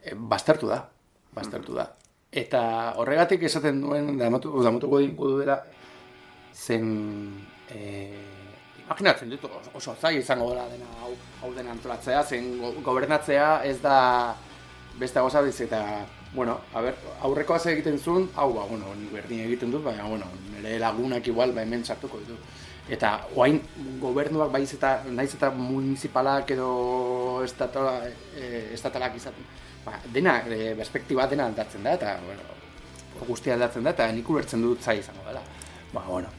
e, 0.04 0.14
baztertu 0.14 0.70
da, 0.70 0.84
baztertu 1.34 1.78
da. 1.78 1.88
Eta 2.36 2.62
horregatik 3.02 3.46
esaten 3.48 3.80
duen 3.82 4.18
damatuko 4.20 4.64
damatuko 4.64 5.02
dela 5.40 5.62
zen 6.54 6.90
eh 7.72 8.36
imaginatzen 8.86 9.32
dut 9.34 9.48
oso 9.74 9.96
zai 9.98 10.20
izango 10.20 10.52
dela 10.52 10.68
dena 10.70 10.86
hau, 11.02 11.14
hau 11.42 11.52
dena 11.56 11.72
antolatzea, 11.74 12.22
zen 12.24 12.52
gobernatzea 12.86 13.64
ez 13.66 13.80
da 13.82 14.36
beste 15.00 15.20
goza 15.20 15.42
biz 15.42 15.60
eta 15.62 16.06
bueno, 16.36 16.60
a 16.74 16.82
ber, 16.82 16.96
aurrekoa 17.22 17.60
ze 17.60 17.72
egiten 17.72 17.98
zuen, 18.00 18.30
hau 18.36 18.54
ba, 18.54 18.66
bueno, 18.68 18.94
ni 19.00 19.08
berdin 19.08 19.46
egiten 19.46 19.72
dut, 19.72 19.84
baina 19.84 20.04
bueno, 20.04 20.26
nire 20.52 20.78
lagunak 20.80 21.28
igual 21.28 21.54
ba 21.56 21.64
hemen 21.64 21.86
sartuko 21.86 22.20
ditut. 22.20 22.40
Eta 22.90 23.14
orain 23.36 23.62
gobernuak 24.02 24.52
baiz 24.52 24.74
eta 24.74 25.00
naiz 25.10 25.34
eta 25.34 25.50
municipalak 25.50 26.52
edo 26.52 27.42
estatalak, 27.44 28.12
e, 28.36 28.70
estatalak 28.74 29.16
izaten. 29.16 29.48
Ba, 29.86 29.96
dena 30.14 30.42
e, 30.50 30.76
perspektiba 30.76 31.28
dena 31.28 31.48
aldatzen 31.48 31.84
da 31.84 31.96
eta 31.96 32.18
bueno, 32.26 32.44
guztia 33.28 33.56
aldatzen 33.56 33.84
da 33.84 33.96
eta 33.96 34.12
nik 34.12 34.30
ulertzen 34.30 34.62
dut 34.62 34.84
zai 34.84 35.00
izango 35.00 35.24
dela. 35.26 35.42
Ba, 35.94 36.04
bueno, 36.08 36.30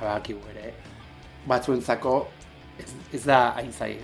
ba, 0.00 0.20
ere, 0.54 0.72
batzuentzako 1.46 2.16
ez, 2.78 2.90
ez 3.12 3.24
da 3.24 3.52
hain 3.56 3.72
zai 3.72 3.96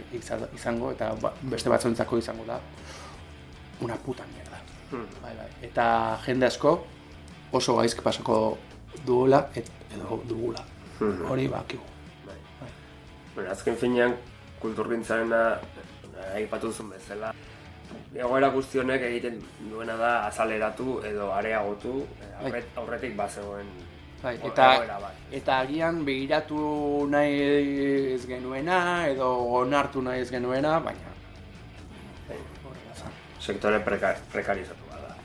izango 0.55 0.90
eta 0.92 1.12
ba, 1.23 1.33
beste 1.42 1.71
batzuentzako 1.71 2.18
izango 2.18 2.45
da 2.49 2.61
una 3.85 3.97
puta 3.97 4.25
mierda. 4.35 4.61
Hmm. 4.90 5.07
Bai, 5.23 5.37
bai. 5.37 5.49
Eta 5.68 5.87
jende 6.27 6.47
asko 6.47 6.75
oso 7.53 7.77
gaizk 7.77 8.03
pasako 8.03 8.59
duela 9.07 9.49
et, 9.55 9.71
edo 9.95 10.21
dugula. 10.29 10.64
Hmm. 10.99 11.25
Hori 11.31 11.49
bakigu. 11.49 11.85
Bai. 12.27 12.37
Bai. 12.61 12.71
Bueno, 13.35 13.51
azken 13.51 13.77
finean 13.77 14.16
kulturgintzarena 14.61 15.42
aipatu 16.35 16.73
zuen 16.73 16.92
bezala 16.95 17.33
egoera 18.14 18.49
guztionek 18.53 19.03
egiten 19.09 19.40
duena 19.71 19.97
da 19.97 20.12
azaleratu 20.27 21.01
edo 21.09 21.33
areagotu 21.35 22.03
bai. 22.42 22.62
aurretik 22.77 23.16
bazegoen 23.16 23.73
Bai, 24.23 24.37
eta, 24.47 24.66
eta 25.35 25.55
agian 25.64 26.05
begiratu 26.07 27.09
nahi 27.11 27.40
ez 28.14 28.21
genuena 28.31 28.77
edo 29.11 29.33
onartu 29.62 30.03
nahi 30.07 30.23
ez 30.23 30.29
genuena, 30.31 30.77
baina... 30.85 31.12
Bai, 33.42 33.55
Sektore 33.55 33.81
prekarizatu 34.33 34.87
bada. 34.90 35.16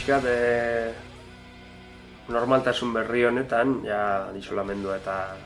Pixka 0.00 0.16
de 0.24 0.94
normaltasun 2.32 2.94
berri 2.94 3.26
honetan, 3.28 3.82
ja 3.84 4.30
disolamendu 4.32 4.94
eta 4.94 5.36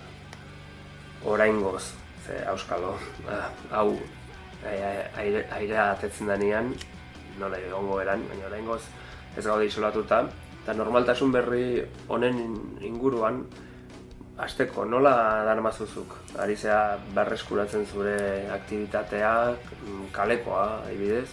orain 1.27 1.59
goz, 1.59 1.83
ze 2.23 2.39
auskalo, 2.47 2.93
ba, 3.27 3.49
hau 3.75 3.97
aire, 4.63 5.43
aire 5.59 5.79
atetzen 5.79 6.31
denean, 6.31 6.71
nola 7.41 7.59
egongo 7.59 7.99
eran, 7.99 8.23
baina 8.31 8.47
orain 8.47 8.71
goz 8.71 8.85
ez 9.35 9.43
gaude 9.43 9.67
isolatuta, 9.67 10.23
eta 10.63 10.79
normaltasun 10.79 11.35
berri 11.35 11.83
honen 12.07 12.39
inguruan, 12.81 13.43
Azteko, 14.35 14.83
nola 14.87 15.43
darmazuzuk? 15.47 16.15
Ari 16.43 16.57
zea 16.57 16.97
berreskuratzen 17.15 17.85
zure 17.87 18.17
aktivitateak, 18.55 19.69
kalekoa, 20.15 20.65
adibidez? 20.87 21.29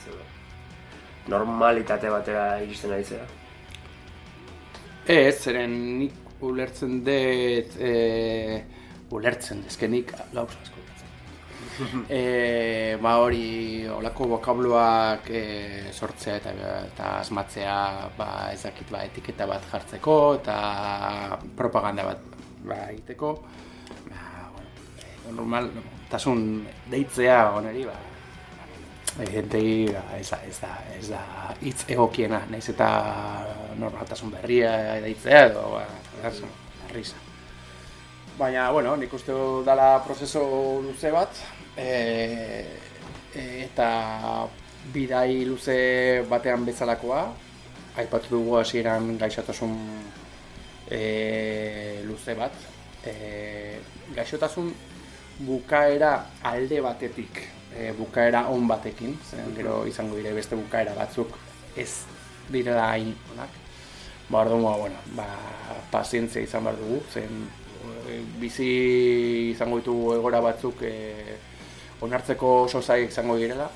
Normalitate 1.30 2.10
batera 2.10 2.46
iristen 2.64 2.94
ari 2.96 3.04
zera? 3.06 3.26
Ez, 5.06 5.42
zeren 5.44 5.74
nik 6.00 6.44
ulertzen 6.46 7.02
dut, 7.06 7.76
e, 7.82 8.62
ulertzen, 9.14 9.66
ezke 9.70 9.90
nik 9.90 10.14
gauz 10.34 10.52
asko. 10.54 10.80
e, 12.10 12.98
ba 13.04 13.16
hori, 13.22 13.88
olako 13.90 14.28
bokabluak 14.36 15.30
e, 15.34 15.44
sortzea 15.94 16.36
eta, 16.42 16.54
eta 16.86 17.10
asmatzea 17.22 17.78
ba, 18.18 18.30
ezakit 18.54 18.92
ba, 18.92 19.04
etiketa 19.10 19.48
bat 19.50 19.66
jartzeko 19.72 20.18
eta 20.42 20.58
propaganda 21.58 22.06
bat 22.12 22.22
ba, 22.66 22.78
egiteko. 22.92 23.34
Ba, 24.10 24.50
bueno, 24.54 25.42
normal, 25.42 25.72
tasun 26.10 26.66
deitzea 26.92 27.44
oneri, 27.58 27.86
ba, 27.90 27.98
Egentei, 29.22 29.86
ez 30.18 30.30
da, 30.30 30.40
ez 30.48 30.58
da, 30.60 30.70
ez 30.98 31.08
da, 31.12 31.20
hitz 31.62 31.84
egokiena, 31.94 32.42
naiz 32.50 32.66
eta 32.72 32.88
normaltasun 33.78 34.32
berria 34.34 34.72
edaitzea 34.98 35.44
edo, 35.52 35.66
ba, 35.76 36.32
risa. 36.94 37.20
Baina, 38.40 38.72
bueno, 38.74 38.96
nik 38.98 39.14
uste 39.14 39.36
dala 39.68 40.00
prozeso 40.06 40.42
luze 40.82 41.12
bat, 41.14 41.44
e, 41.78 42.66
eta 43.36 43.92
bidai 44.94 45.46
luze 45.46 45.78
batean 46.30 46.66
bezalakoa, 46.66 47.22
aipatu 48.02 48.38
dugu 48.40 48.58
hasieran 48.58 49.14
gaixotasun 49.22 49.78
e, 50.90 52.02
luze 52.10 52.34
bat, 52.40 52.56
e, 53.06 53.78
gaixotasun 54.16 54.74
bukaera 55.46 56.16
alde 56.42 56.82
batetik 56.82 57.61
e, 57.78 57.92
bukaera 57.98 58.48
on 58.50 58.68
batekin, 58.68 59.18
zen 59.30 59.56
gero 59.56 59.86
izango 59.88 60.16
dire 60.16 60.34
beste 60.34 60.56
bukaera 60.56 60.94
batzuk 60.98 61.38
ez 61.76 62.04
direla 62.52 62.90
hain 62.92 63.14
onak. 63.34 63.60
Ba, 64.30 64.42
orduan, 64.44 64.64
ba, 64.64 64.76
bueno, 64.78 65.00
ba, 65.16 65.28
pazientzia 65.92 66.44
izan 66.44 66.64
behar 66.64 66.80
dugu, 66.80 67.02
zen 67.12 67.48
e, 68.08 68.20
bizi 68.40 68.72
izango 69.52 69.82
ditugu 69.82 70.16
egora 70.16 70.42
batzuk 70.44 70.84
e, 70.88 71.38
onartzeko 72.02 72.54
oso 72.68 72.84
izango 72.98 73.38
direla. 73.38 73.70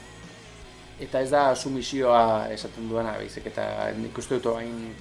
Eta 1.00 1.20
ez 1.22 1.30
da 1.30 1.50
sumisioa 1.56 2.48
esaten 2.54 2.88
duena, 2.90 3.18
baizik 3.20 3.50
eta 3.52 3.92
nik 3.98 4.18
uste 4.18 4.40
dut 4.40 4.56
hain 4.56 4.94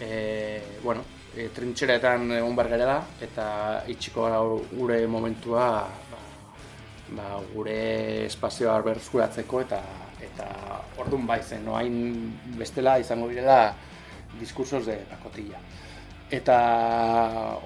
e, 0.00 0.62
bueno, 0.82 1.04
e, 1.36 1.50
trintxeretan 1.52 2.32
egon 2.38 2.56
bar 2.56 2.70
da, 2.72 2.96
eta 3.20 3.46
itxiko 3.92 4.24
gure 4.72 5.06
momentua 5.06 5.66
ba, 7.14 7.40
gure 7.52 7.76
espazioa 8.26 8.80
berzkuratzeko 8.86 9.62
eta 9.66 9.80
eta 10.26 10.46
ordun 10.98 11.26
bai 11.28 11.40
zen, 11.42 11.64
no 11.64 11.76
hain 11.76 12.32
bestela 12.58 12.96
izango 12.98 13.28
direla 13.28 13.74
diskursos 14.40 14.86
de 14.86 14.96
pacotilla. 15.10 15.60
Eta 16.30 16.56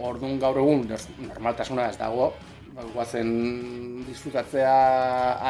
ordun 0.04 0.38
gaur 0.42 0.58
egun 0.60 0.84
normaltasuna 1.28 1.88
ez 1.88 1.96
dago, 1.98 2.32
ba, 2.74 2.84
guazen 2.94 3.30
disfrutatzea 4.08 4.74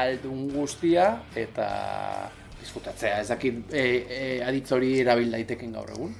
aldun 0.02 0.48
guztia 0.54 1.10
eta 1.34 1.68
disfrutatzea, 2.60 3.20
ez 3.20 3.28
dakit 3.32 3.72
e, 3.72 3.84
e, 4.06 4.20
aditz 4.44 4.70
hori 4.76 4.98
erabil 5.00 5.32
daiteken 5.34 5.72
gaur 5.74 5.90
egun. 5.96 6.14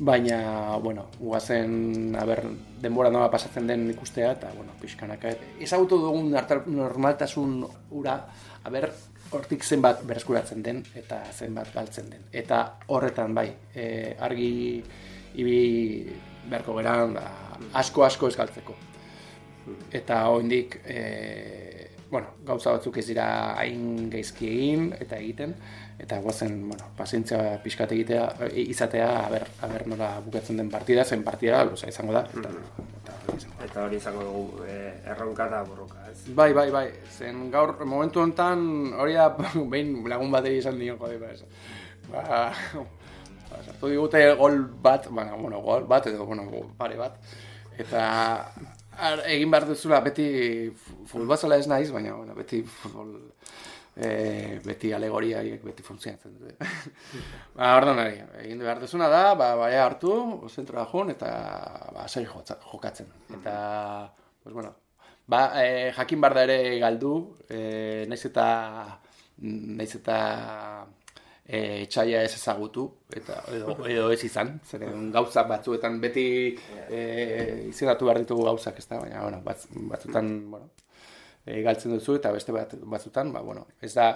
Baina, 0.00 0.76
bueno, 0.78 1.06
guazen, 1.18 2.16
a 2.18 2.24
ber, 2.24 2.46
denbora 2.80 3.10
nola 3.12 3.30
pasatzen 3.30 3.66
den 3.68 3.90
ikustea, 3.92 4.32
eta, 4.38 4.48
bueno, 4.56 4.72
pixkanaka. 4.80 5.34
Ezagutu 5.60 5.98
dugun 6.00 6.32
normaltasun 6.32 7.58
ura, 7.90 8.16
a 8.64 8.70
ber, 8.72 8.88
hortik 9.32 9.64
zenbat 9.64 10.00
bereskuratzen 10.08 10.62
den, 10.64 10.80
eta 10.96 11.20
zenbat 11.32 11.74
galtzen 11.74 12.08
den. 12.10 12.24
Eta 12.32 12.62
horretan, 12.88 13.34
bai, 13.36 13.50
e, 13.74 14.16
argi 14.18 14.82
ibi 15.34 15.60
beharko 16.48 16.78
geran, 16.80 17.14
da, 17.18 17.28
asko-asko 17.82 18.32
ez 18.32 18.36
galtzeko. 18.40 18.76
Eta 19.92 20.24
hoindik, 20.32 20.80
e, 20.88 21.91
bueno, 22.12 22.28
gauza 22.44 22.74
batzuk 22.76 22.98
ez 23.00 23.06
dira 23.08 23.26
hain 23.56 24.10
geizki 24.12 24.44
egin 24.50 24.90
eta 25.00 25.16
egiten, 25.16 25.54
eta 26.02 26.18
guazen, 26.20 26.58
bueno, 26.68 26.90
pazientzia 26.98 27.38
pixkat 27.64 27.94
egitea, 27.96 28.26
e, 28.50 28.66
izatea, 28.74 29.06
aber, 29.22 29.46
aber 29.64 29.86
nola 29.88 30.10
bukatzen 30.26 30.60
den 30.60 30.68
partida, 30.70 31.06
zen 31.08 31.24
partida, 31.24 31.62
luza 31.64 31.88
izango 31.88 32.12
da. 32.12 32.26
Eta, 32.28 32.50
mm-hmm. 32.50 33.54
eta, 33.64 33.86
hori 33.86 33.96
izango 33.96 34.26
dugu 34.26 34.66
e, 34.68 34.76
erronka 35.14 35.46
eta 35.48 35.62
borroka, 35.70 36.04
ez? 36.10 36.18
Bai, 36.36 36.50
bai, 36.58 36.66
bai, 36.74 36.84
zen 37.16 37.46
gaur, 37.54 37.78
momentu 37.80 38.20
honetan, 38.20 38.66
hori 39.00 39.16
da, 39.16 39.30
behin 39.72 39.96
lagun 40.12 40.36
bat 40.36 40.50
izan 40.52 40.76
dion, 40.82 41.00
jode, 41.00 41.16
ba, 41.22 41.32
ez. 41.32 41.48
Ba, 42.12 42.26
ba, 43.48 43.62
sartu 43.64 43.94
digute 43.94 44.26
gol 44.36 44.66
bat, 44.84 45.08
bueno, 45.08 45.40
bueno, 45.40 45.64
gol 45.64 45.88
bat, 45.88 46.12
edo, 46.12 46.28
bueno, 46.28 46.44
pare 46.76 47.00
bat, 47.00 47.16
eta 47.80 48.04
ar, 48.98 49.22
egin 49.30 49.50
behar 49.52 49.66
duzula, 49.68 50.00
beti 50.04 50.26
futbol 51.08 51.54
ez 51.56 51.66
naiz, 51.66 51.90
baina, 51.92 52.14
bueno, 52.16 52.34
beti 52.34 52.62
futbol, 52.62 53.14
e, 53.96 54.60
beti 54.64 54.92
alegoria 54.92 55.42
beti 55.64 55.82
funtzionatzen 55.82 56.38
dute. 56.38 56.56
ba, 57.56 57.74
ordan 57.76 58.02
ari, 58.02 58.20
egin 58.44 58.62
behar 58.64 58.80
duzuna 58.80 59.08
da, 59.12 59.24
ba, 59.34 59.54
bai 59.56 59.74
hartu, 59.78 60.14
zentroa 60.48 60.86
jun, 60.92 61.10
eta 61.16 61.32
ba, 61.94 62.08
sai 62.08 62.26
jokatzen. 62.26 63.12
Eta, 63.38 63.56
pues 64.42 64.54
bueno, 64.54 64.74
ba, 65.26 65.44
e, 65.62 65.92
jakin 65.96 66.20
bar 66.20 66.34
da 66.34 66.46
ere 66.48 66.78
galdu, 66.82 67.14
e, 67.48 68.04
naiz 68.08 68.24
eta 68.28 68.48
naiz 69.42 69.94
eta 69.96 70.18
e, 71.46 71.82
etxaia 71.82 72.22
ez 72.22 72.34
ezagutu, 72.36 72.86
eta 73.14 73.40
edo, 73.54 73.74
edo 73.88 74.06
ez 74.14 74.20
izan, 74.24 74.54
zeren 74.68 75.10
gauza 75.14 75.44
batzuetan 75.48 75.98
beti 76.02 76.24
e, 76.88 77.02
izendatu 77.68 78.08
behar 78.08 78.22
ditugu 78.22 78.46
gauzak, 78.50 78.78
ez 78.78 78.86
da, 78.88 79.00
baina, 79.02 79.22
bueno, 79.26 79.42
batzutan, 79.90 80.32
bueno, 80.50 80.70
e, 81.44 81.60
galtzen 81.66 81.96
duzu 81.96 82.16
eta 82.20 82.32
beste 82.34 82.54
bat 82.54 82.74
batzutan, 82.94 83.32
ba, 83.34 83.42
bueno, 83.42 83.66
ez 83.80 83.92
da, 83.94 84.10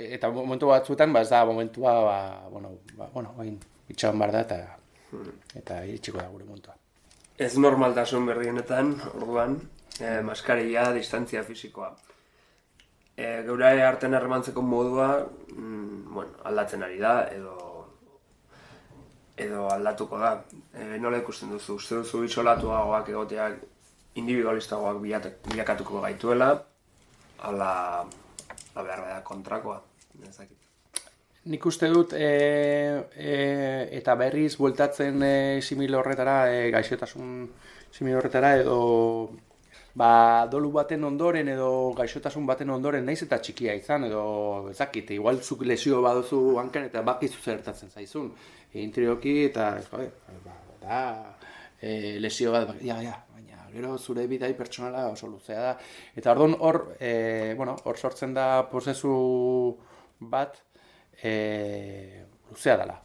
eta 0.00 0.32
momentu 0.34 0.72
batzuetan, 0.72 1.12
ba, 1.12 1.24
ez 1.24 1.32
da 1.32 1.44
momentua, 1.44 1.96
ba, 2.06 2.20
bueno, 2.50 2.76
ba, 2.96 3.10
bueno, 3.14 3.34
bain, 3.36 3.58
itxan 3.92 4.18
bar 4.18 4.32
da, 4.32 4.44
eta, 4.46 4.60
eta 5.60 5.82
itxiko 5.84 6.22
da 6.22 6.30
gure 6.30 6.48
momentua. 6.48 6.76
Ez 7.40 7.54
normaltasun 7.56 8.26
berrienetan, 8.28 8.96
orduan, 9.14 9.60
e, 9.98 10.20
maskaria, 10.24 10.90
distantzia 10.96 11.44
fisikoa. 11.44 11.94
E, 13.20 13.42
geura 13.44 13.72
arten 13.86 14.16
harremantzeko 14.16 14.62
modua, 14.64 15.08
mm, 15.52 16.14
bueno, 16.14 16.38
aldatzen 16.48 16.86
ari 16.86 16.98
da, 16.98 17.14
edo 17.34 17.56
edo 19.40 19.66
aldatuko 19.72 20.18
da. 20.20 20.32
E, 20.72 20.96
nola 21.02 21.20
ikusten 21.20 21.52
duzu, 21.52 21.76
uste 21.80 22.00
duzu 22.00 22.24
isolatuagoak 22.24 23.10
egoteak 23.12 23.60
individualistagoak 24.20 25.02
bilakatuko 25.02 26.00
gaituela, 26.04 26.50
ala 27.50 27.74
la 28.74 28.82
behar 28.82 29.22
kontrakoa. 29.24 29.80
Nezakit. 30.20 30.56
Nik 31.50 31.64
uste 31.66 31.88
dut 31.88 32.12
e, 32.12 32.26
e, 33.16 33.36
eta 33.96 34.14
berriz 34.20 34.56
bueltatzen 34.60 35.22
e, 35.24 35.34
simil 35.64 35.96
horretara, 35.96 36.42
e, 36.52 36.68
gaixotasun 36.74 37.46
simil 37.90 38.18
horretara 38.18 38.56
edo 38.60 38.76
ba, 40.00 40.10
dolu 40.52 40.70
baten 40.72 41.04
ondoren 41.04 41.48
edo 41.54 41.70
gaixotasun 41.98 42.46
baten 42.48 42.70
ondoren 42.76 43.04
naiz 43.06 43.20
eta 43.26 43.38
txikia 43.44 43.74
izan 43.78 44.08
edo 44.08 44.22
ezakit, 44.72 45.12
igual 45.16 45.42
zuk 45.42 45.66
lesio 45.68 46.00
baduzu 46.04 46.40
hankan 46.62 46.88
eta 46.88 47.04
bakizu 47.06 47.42
zertatzen 47.44 47.92
zaizun. 47.92 48.30
Intrioki 48.80 49.34
eta 49.48 49.72
ba, 49.92 50.06
da, 50.84 51.02
e, 51.80 52.18
lesio 52.22 52.52
bat, 52.54 52.76
ja, 52.86 53.00
ja, 53.04 53.18
gero 53.72 53.96
zure 53.98 54.26
bidai 54.26 54.52
pertsonala 54.58 55.06
oso 55.10 55.28
luzea 55.30 55.60
da. 55.60 55.74
Eta 56.16 56.32
orduan 56.32 56.56
hor, 56.58 56.80
e, 56.98 57.54
bueno, 57.56 57.76
hor 57.84 57.98
sortzen 57.98 58.34
da 58.34 58.66
prozesu 58.70 59.12
bat 60.20 60.58
e, 61.22 62.24
luzea 62.50 62.76
dela. 62.80 62.98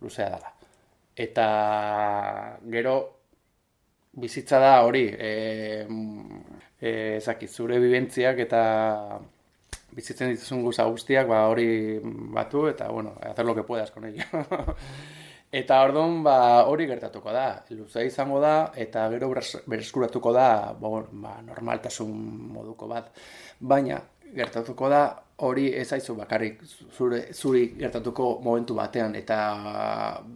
Luzea 0.00 0.30
dela. 0.34 0.52
Eta 1.18 1.46
gero 2.70 2.96
bizitza 4.20 4.58
da 4.62 4.72
hori, 4.84 5.06
e, 5.08 5.86
e, 6.80 6.92
zakit, 7.20 7.50
zure 7.50 7.78
bibentziak 7.82 8.38
eta 8.44 8.62
bizitzen 9.94 10.34
dituzun 10.34 10.62
guza 10.66 10.86
guztiak, 10.90 11.26
ba, 11.30 11.46
hori 11.50 11.98
batu, 12.34 12.66
eta, 12.70 12.90
bueno, 12.92 13.14
hacer 13.22 13.46
lo 13.46 13.54
que 13.54 13.64
puedas 13.64 13.90
con 13.90 14.04
ello. 14.04 14.24
Eta 15.48 15.78
orduan 15.80 16.18
ba, 16.20 16.64
hori 16.68 16.84
gertatuko 16.84 17.32
da, 17.32 17.62
luze 17.72 18.02
izango 18.04 18.36
da, 18.42 18.70
eta 18.76 19.06
gero 19.08 19.30
berezkuratuko 19.32 20.32
da 20.36 20.74
bo, 20.76 21.06
ba, 21.22 21.38
normaltasun 21.46 22.10
moduko 22.52 22.84
bat. 22.90 23.08
Baina 23.58 23.96
gertatuko 24.34 24.88
da 24.88 25.02
hori 25.46 25.68
ez 25.78 25.86
aizu 25.94 26.16
bakarrik 26.18 26.62
zure, 26.96 27.20
zuri 27.32 27.68
gertatuko 27.78 28.40
momentu 28.42 28.74
batean, 28.74 29.14
eta 29.14 29.38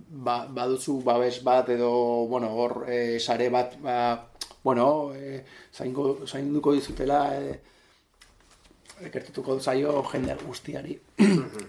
ba, 0.08 0.36
baduzu 0.46 1.00
babes 1.02 1.42
bat 1.42 1.68
edo 1.74 1.90
bueno, 2.30 2.52
hor 2.54 2.84
e, 2.88 3.18
sare 3.18 3.48
bat 3.50 3.76
ba, 3.82 3.96
bueno, 4.62 5.12
e, 5.14 5.42
zaingo, 5.74 6.26
zainduko 6.26 6.72
dizutela 6.78 7.24
e, 7.34 7.58
gertatuko 9.10 9.58
zaio 9.58 10.02
jende 10.12 10.38
guztiari. 10.46 10.98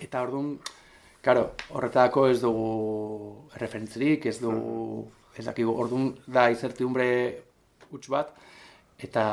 eta 0.05 0.21
orduan 0.21 0.57
Claro, 1.23 1.53
horretako 1.71 2.25
ez 2.27 2.41
dugu 2.41 3.47
referentzirik, 3.55 4.25
ez 4.27 4.41
dugu, 4.41 5.05
ez 5.39 5.45
dakigu, 5.45 5.71
orduan 5.71 6.09
da 6.27 6.49
izertiumbre 6.51 7.05
huts 7.93 8.09
bat, 8.12 8.33
eta 9.07 9.23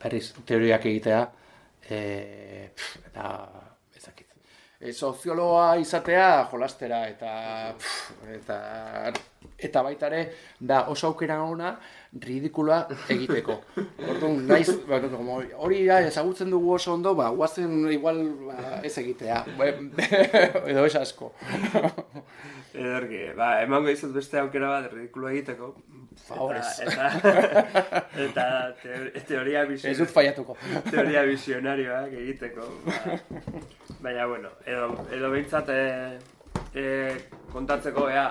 berriz 0.00 0.30
teoriak 0.48 0.86
egitea, 0.88 1.18
e, 1.90 2.70
pff, 2.74 2.98
eta 3.10 3.28
ez 3.96 4.04
dakit. 4.04 4.26
E, 4.80 4.92
sozioloa 4.92 5.76
izatea 5.80 6.46
jolastera, 6.50 7.06
eta, 7.08 7.30
pff, 7.78 8.10
eta, 8.36 8.58
eta 9.56 9.82
baita 9.82 10.10
ere, 10.10 10.22
da 10.60 10.82
oso 10.92 11.08
aukera 11.08 11.38
ona, 11.42 11.76
ridikula 12.20 12.82
egiteko. 13.12 13.58
Orduan, 14.10 14.42
naiz, 14.48 14.68
ba, 14.88 15.00
hori 15.64 15.84
da, 15.86 16.00
ezagutzen 16.04 16.52
dugu 16.52 16.74
oso 16.76 16.94
ondo, 16.94 17.14
ba, 17.18 17.30
guazen 17.30 17.86
igual 17.92 18.22
ba, 18.50 18.80
ez 18.84 18.96
egitea. 18.98 19.44
Edo 20.70 20.84
ez 20.84 20.94
asko. 21.00 21.32
Ederki, 22.76 23.20
ba, 23.36 23.62
emango 23.64 23.88
izut 23.92 24.12
beste 24.14 24.38
aukera 24.40 24.68
bat 24.74 24.92
ridikulu 24.92 25.30
egiteko. 25.32 25.70
Favorez. 26.26 26.64
Eta, 26.84 27.08
eta, 28.26 28.44
eta 28.82 29.24
teoria 29.28 29.64
visionario. 29.68 29.92
Ez 29.92 29.98
dut 30.00 30.12
faiatuko. 30.12 30.56
Teoria 30.90 31.22
visionarioak 31.28 32.16
egiteko. 32.22 32.68
Ba, 32.86 33.16
baina, 34.04 34.26
bueno, 34.26 34.52
edo, 34.64 34.90
edo 35.16 35.30
behintzat 35.32 35.72
e, 35.72 35.82
e, 36.74 36.86
kontatzeko, 37.52 38.08
ea, 38.12 38.26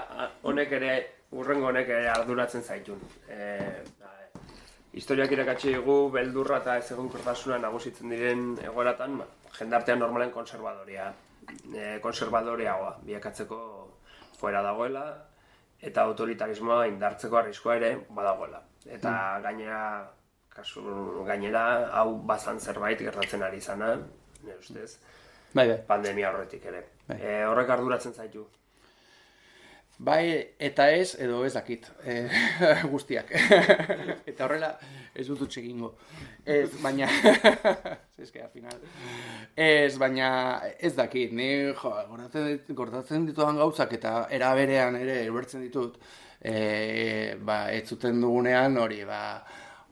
honek 0.50 0.78
ere 0.80 0.96
urrengo 1.36 1.72
honek 1.72 1.91
arduratzen 2.14 2.64
zaitun. 2.64 3.02
E, 3.30 3.50
da, 4.02 4.14
historiak 4.96 5.34
irakatsi 5.36 5.74
dugu 5.76 5.98
beldurra 6.14 6.62
eta 6.64 6.78
ez 6.78 6.91
egun 6.91 7.12
nagusitzen 7.62 8.10
diren 8.10 8.58
egoeratan, 8.64 9.18
ba, 9.20 9.28
jendartean 9.58 10.00
normalen 10.00 10.32
konservadoria, 10.32 11.14
e, 11.74 12.00
konservadoreagoa 12.02 12.98
biakatzeko 13.04 13.60
fuera 14.40 14.62
dagoela, 14.66 15.06
eta 15.82 16.06
autoritarismoa 16.10 16.86
indartzeko 16.92 17.40
arriskoa 17.42 17.78
ere 17.82 17.92
badagoela. 18.10 18.62
Eta 18.86 19.12
mm. 19.12 19.44
gainera, 19.46 19.82
kasu, 20.56 20.84
gainera, 21.28 21.66
hau 22.02 22.10
bazan 22.32 22.60
zerbait 22.60 23.02
gertatzen 23.02 23.44
ari 23.44 23.62
zana, 23.62 23.96
nire 24.44 24.58
ustez, 24.60 25.00
bai, 25.54 25.68
bai. 25.68 25.80
pandemia 25.88 26.32
horretik 26.32 26.66
ere. 26.72 26.84
Bai. 27.08 27.20
E, 27.20 27.34
horrek 27.50 27.74
arduratzen 27.78 28.14
zaitu. 28.14 28.46
Bai, 29.98 30.56
eta 30.60 30.89
ez, 30.91 31.16
edo 31.24 31.46
ez 31.48 31.54
dakit, 31.56 31.86
e, 32.04 32.26
guztiak. 32.91 33.30
eta 34.30 34.43
horrela, 34.43 34.74
ez 35.16 35.24
dut 35.30 35.46
utxegingo. 35.46 35.93
Ez, 36.43 36.68
baina, 36.84 37.08
eske, 38.24 38.43
al 38.43 38.52
final, 38.52 38.82
ez, 39.56 39.96
baina, 40.02 40.28
ez 40.84 40.91
dakit, 40.98 41.32
ni, 41.32 41.48
jo, 41.72 41.93
gordatzen, 42.10 42.76
gordatzen 42.76 43.30
ditudan 43.30 43.62
gauzak, 43.62 43.96
eta 43.96 44.26
era 44.36 44.52
berean 44.58 45.00
ere, 45.00 45.22
erbertzen 45.24 45.64
ditut, 45.64 45.96
e, 46.43 47.38
ba, 47.39 47.64
ez 47.72 47.86
zuten 47.88 48.20
dugunean, 48.20 48.76
hori, 48.84 49.00
ba, 49.08 49.22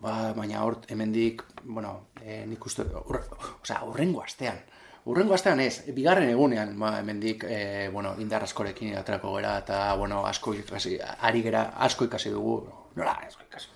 ba, 0.04 0.18
baina 0.36 0.68
hor, 0.68 0.82
hemendik, 0.92 1.46
bueno, 1.64 2.10
e, 2.20 2.44
nik 2.50 2.68
uste, 2.68 2.84
urre, 3.06 3.24
oza, 3.56 3.80
urrengo 3.88 4.22
astean, 4.22 4.60
Urrengo 5.06 5.36
astean 5.36 5.60
ez, 5.60 5.84
bigarren 5.92 6.30
egunean, 6.32 6.78
ba, 6.80 6.94
hemendik, 7.02 7.44
e, 7.44 7.90
bueno, 7.92 8.14
indar 8.24 8.46
askorekin 8.46 8.94
aterako 8.96 9.34
gera, 9.36 9.58
eta, 9.60 9.80
bueno, 10.00 10.22
asko 10.26 10.54
ikasi, 10.56 10.96
ari 11.28 11.42
gera, 11.44 11.66
asko 11.88 12.08
ikasi 12.08 12.32
dugu, 12.32 12.62
nola, 12.96 13.18
asko 13.28 13.44
ikasi. 13.50 13.68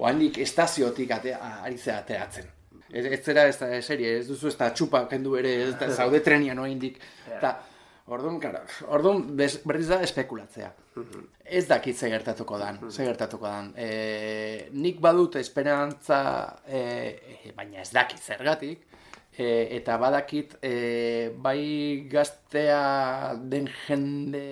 Oandik 0.00 0.38
estaziotik 0.40 1.12
atea, 1.12 1.40
ari 1.66 1.76
zera 1.76 1.98
ateratzen. 2.00 2.48
Ez, 2.88 3.04
ez 3.04 3.20
zera 3.20 3.44
ez 3.50 3.58
da 3.60 3.68
serie, 3.84 4.14
ez 4.22 4.26
duzu 4.30 4.48
ez 4.48 4.56
da 4.56 4.70
txupa 4.72 5.04
kendu 5.10 5.36
ere, 5.36 5.52
ez 5.66 5.74
da 5.78 5.90
zaude 5.92 6.22
trenia 6.26 6.56
no 6.56 6.64
indik. 6.66 6.96
Eta, 7.28 7.52
orduan, 8.08 8.40
kara, 8.40 8.64
orduan 8.88 9.26
berriz 9.36 9.90
da 9.90 10.00
espekulatzea. 10.06 10.72
Ez 11.44 11.66
dakit 11.68 12.00
ze 12.00 12.08
gertatuko 12.08 12.56
dan, 12.58 12.80
ze 12.88 13.04
gertatuko 13.04 13.44
dan. 13.44 13.74
E, 13.76 14.70
nik 14.72 15.04
badut 15.04 15.36
esperantza, 15.36 16.22
e, 16.64 17.52
baina 17.56 17.84
ez 17.84 17.90
dakit 17.92 18.24
zergatik, 18.24 18.88
e, 19.36 19.46
eta 19.76 19.98
badakit 19.98 20.56
e, 20.62 21.30
bai 21.36 22.06
gaztea 22.10 23.36
den 23.52 23.68
jende 23.86 24.44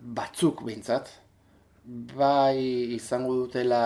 batzuk 0.00 0.62
behintzat 0.66 1.10
bai 2.14 2.58
izango 2.94 3.34
dutela 3.42 3.82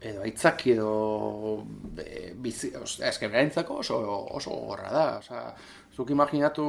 edo 0.00 0.22
aitzak 0.24 0.66
edo 0.72 1.64
e, 1.98 2.32
bizi, 2.34 2.70
oso, 2.76 3.98
oso 4.38 4.50
gorra 4.50 4.90
da. 4.92 5.06
Oza, 5.18 5.42
zuk 5.92 6.10
imaginatu 6.10 6.64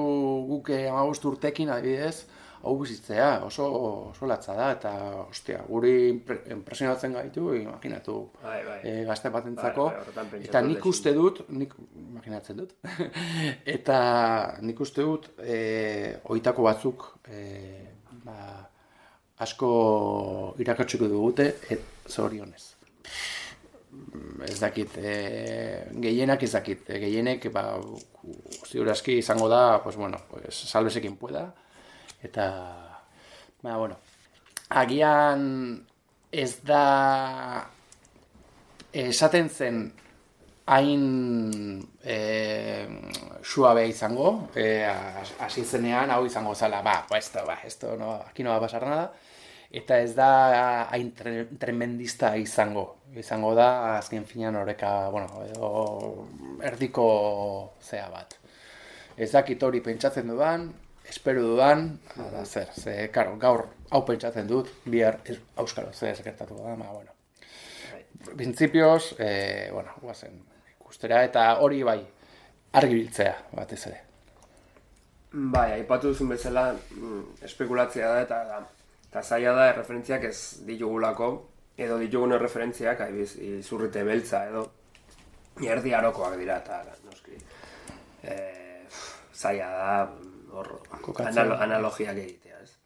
guke 0.49 0.87
amagost 0.89 1.25
urtekin 1.29 1.69
adibidez 1.71 2.25
hau 2.63 2.75
bizitzea, 2.77 3.29
oso, 3.45 3.65
oso 4.11 4.27
latza 4.29 4.53
da, 4.57 4.67
eta, 4.75 4.91
ostia, 5.23 5.61
guri 5.67 5.93
impresionatzen 6.53 7.15
gaitu, 7.17 7.47
imaginatu, 7.57 8.17
bai, 8.43 8.59
bai. 8.67 8.79
E, 8.85 8.93
gazte 9.07 9.31
batentzako, 9.33 9.87
bai, 10.15 10.25
bai, 10.33 10.41
eta 10.45 10.61
nik 10.65 10.85
uste 10.85 11.13
dut, 11.17 11.41
nik, 11.49 11.73
imaginatzen 12.03 12.61
dut, 12.61 12.75
eta 13.75 14.01
nik 14.61 14.83
uste 14.85 15.05
dut, 15.07 15.31
e, 15.41 15.57
oitako 16.35 16.67
batzuk, 16.69 17.07
e, 17.25 17.41
ba, 18.27 18.37
asko 19.41 19.71
irakatsiko 20.61 21.09
dugute, 21.09 21.49
et 21.73 22.13
zorionez. 22.13 22.67
Ez 24.45 24.59
dakit, 24.61 24.93
e, 25.01 25.15
gehienak 26.03 26.45
ez 26.45 26.53
dakit, 26.53 26.85
e, 26.93 27.01
gehienek, 27.01 27.49
ba, 27.53 27.65
ziurazki 28.69 29.17
izango 29.19 29.49
da, 29.49 29.81
pues 29.81 29.97
bueno, 29.97 30.21
pues, 30.29 30.61
salbesekin 30.69 31.17
pueda, 31.17 31.49
Eta, 32.23 32.45
ba, 33.61 33.77
bueno, 33.77 33.97
agian 34.69 35.81
ez 36.31 36.61
da 36.63 37.67
esaten 38.93 39.49
zen 39.49 39.81
hain 40.71 41.81
e, 42.03 42.87
suabe 43.43 43.87
izango, 43.89 44.49
e, 44.55 44.85
hasi 45.39 45.65
zenean 45.65 46.11
hau 46.11 46.25
izango 46.25 46.55
zala, 46.55 46.81
ba, 46.81 47.01
ba, 47.09 47.17
esto, 47.17 47.43
ba, 47.45 47.57
esto, 47.65 47.97
no, 47.97 48.13
aquí 48.27 48.43
no 48.43 48.51
va 48.51 48.57
a 48.57 48.65
pasar 48.67 48.85
nada, 48.87 49.11
eta 49.71 49.99
ez 49.99 50.13
da 50.15 50.87
hain 50.91 51.11
tre, 51.15 51.45
tremendista 51.59 52.35
izango. 52.37 53.01
Izango 53.15 53.51
da, 53.55 53.97
azken 53.97 54.23
finean 54.25 54.55
horreka, 54.55 55.09
bueno, 55.11 55.43
edo, 55.49 56.27
erdiko 56.63 57.07
zea 57.83 58.07
bat. 58.11 58.37
Ez 59.17 59.31
dakit 59.33 59.63
hori 59.63 59.81
pentsatzen 59.83 60.29
dudan, 60.31 60.69
espero 61.09 61.41
dudan, 61.41 61.99
da 62.15 62.45
zer, 62.45 62.69
ze, 62.73 63.09
karo, 63.13 63.35
gaur 63.37 63.65
hau 63.91 64.03
pentsatzen 64.07 64.47
dut, 64.47 64.69
bihar 64.85 65.19
auskalo 65.59 65.93
ze 65.93 66.13
gertatu 66.23 66.55
da, 66.55 66.75
ma, 66.75 66.91
bueno. 66.91 67.11
Principios, 68.37 69.15
eh, 69.19 69.69
bueno, 69.73 69.91
guazen, 70.01 70.41
ikustera, 70.79 71.23
eta 71.23 71.57
hori 71.59 71.83
bai, 71.83 71.99
argi 72.73 72.95
biltzea, 72.95 73.35
batez 73.57 73.81
ere. 73.87 74.01
Bai, 75.31 75.71
aipatu 75.73 76.11
duzun 76.11 76.29
bezala, 76.29 76.71
mm, 76.73 77.21
espekulatzea 77.47 78.13
da, 78.13 78.21
eta 78.21 78.43
da, 78.47 78.59
eta 79.09 79.23
zaila 79.23 79.53
da, 79.57 79.71
referentziak 79.73 80.23
ez 80.27 80.37
ditugulako, 80.67 81.31
edo 81.77 81.97
ditugun 81.99 82.37
referentziak, 82.39 83.01
aibiz, 83.07 83.35
izurrite 83.35 84.03
beltza, 84.03 84.45
edo, 84.51 84.65
erdi 85.67 85.93
arokoak 85.93 86.37
dira, 86.39 86.59
eta, 86.63 86.83
noski, 87.07 87.39
eh, 88.23 88.83
zaila 89.33 89.71
da, 89.71 90.30
hor 90.51 90.71
analo, 91.25 91.57
analogiak 91.57 92.17
egitea, 92.17 92.61
ez? 92.61 92.77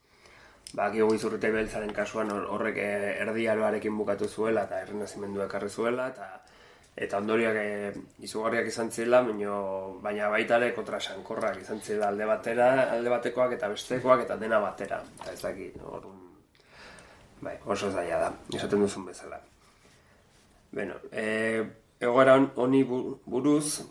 Ba, 0.76 0.89
gio 0.91 1.07
izurrite 1.16 1.51
beltzaren 1.53 1.93
kasuan 1.95 2.32
horrek 2.32 2.78
eh, 2.84 3.13
erdiaroarekin 3.24 3.97
bukatu 3.97 4.28
zuela 4.28 4.66
eta 4.68 4.82
errenazimendu 4.84 5.45
ekarri 5.45 5.70
zuela 5.70 6.09
eta 6.13 6.30
eta 6.95 7.20
ondoriak 7.20 7.57
e, 7.59 7.93
izugarriak 8.24 8.70
izan 8.72 8.89
zela, 8.91 9.22
baina 10.01 10.30
baita 10.32 10.59
ere 10.61 10.72
kontra 10.76 10.99
sankorrak 10.99 11.59
izan 11.61 11.82
zela 11.84 12.07
alde 12.07 12.28
batera, 12.30 12.70
alde 12.93 13.11
batekoak 13.11 13.57
eta 13.57 13.70
bestekoak 13.74 14.24
eta 14.24 14.38
dena 14.39 14.61
batera. 14.63 15.01
Eta 15.20 15.34
ez 15.34 15.41
dakit, 15.41 15.76
hor, 15.84 16.07
bai, 17.41 17.57
oso 17.66 17.91
zaila 17.91 18.22
da, 18.24 18.32
esaten 18.55 18.86
duzun 18.86 19.09
bezala. 19.11 19.41
Bueno, 20.72 20.95
e, 21.11 21.66
egoera 21.99 22.38
honi 22.55 22.84
buruz, 22.84 23.82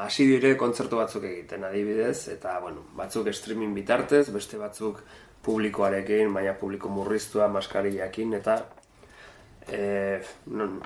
hasi 0.00 0.26
dire 0.28 0.54
kontzertu 0.60 0.98
batzuk 1.00 1.24
egiten 1.28 1.64
adibidez, 1.64 2.28
eta 2.32 2.58
bueno, 2.62 2.84
batzuk 2.96 3.28
streaming 3.32 3.74
bitartez, 3.74 4.28
beste 4.34 4.58
batzuk 4.60 5.00
publikoarekin, 5.44 6.32
baina 6.34 6.54
publiko 6.58 6.88
murriztua, 6.88 7.48
maskariakin, 7.52 8.34
eta 8.40 8.58
e, 9.68 10.20
non, 10.46 10.78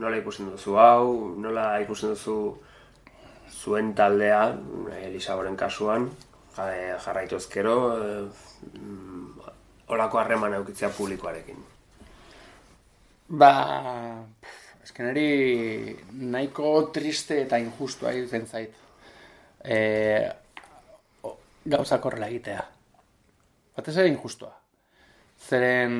nola 0.00 0.18
ikusten 0.18 0.50
duzu 0.50 0.76
hau, 0.80 1.04
nola 1.38 1.72
ikusten 1.84 2.16
duzu 2.16 2.38
zuen 3.50 3.94
taldea, 3.94 4.42
Elisaboren 5.02 5.56
kasuan, 5.58 6.08
jarraitu 6.56 7.38
ezkero, 7.38 7.76
e, 7.98 8.78
olako 9.90 10.18
harreman 10.18 10.54
eukitzea 10.60 10.90
publikoarekin. 10.96 11.62
Ba, 13.30 13.52
Eskenari 14.84 15.96
nahiko 16.32 16.90
triste 16.94 17.42
eta 17.44 17.58
injustua 17.60 18.14
irutzen 18.16 18.46
zait. 18.46 18.76
E, 19.64 19.76
gauza 21.64 22.00
korrela 22.00 22.30
egitea. 22.32 22.64
Batez 23.76 23.96
ere 23.96 24.08
injustua. 24.12 24.52
Zeren... 25.48 25.96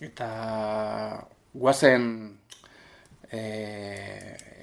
Eta... 0.00 0.30
Guazen... 1.56 2.08
E, 3.26 3.40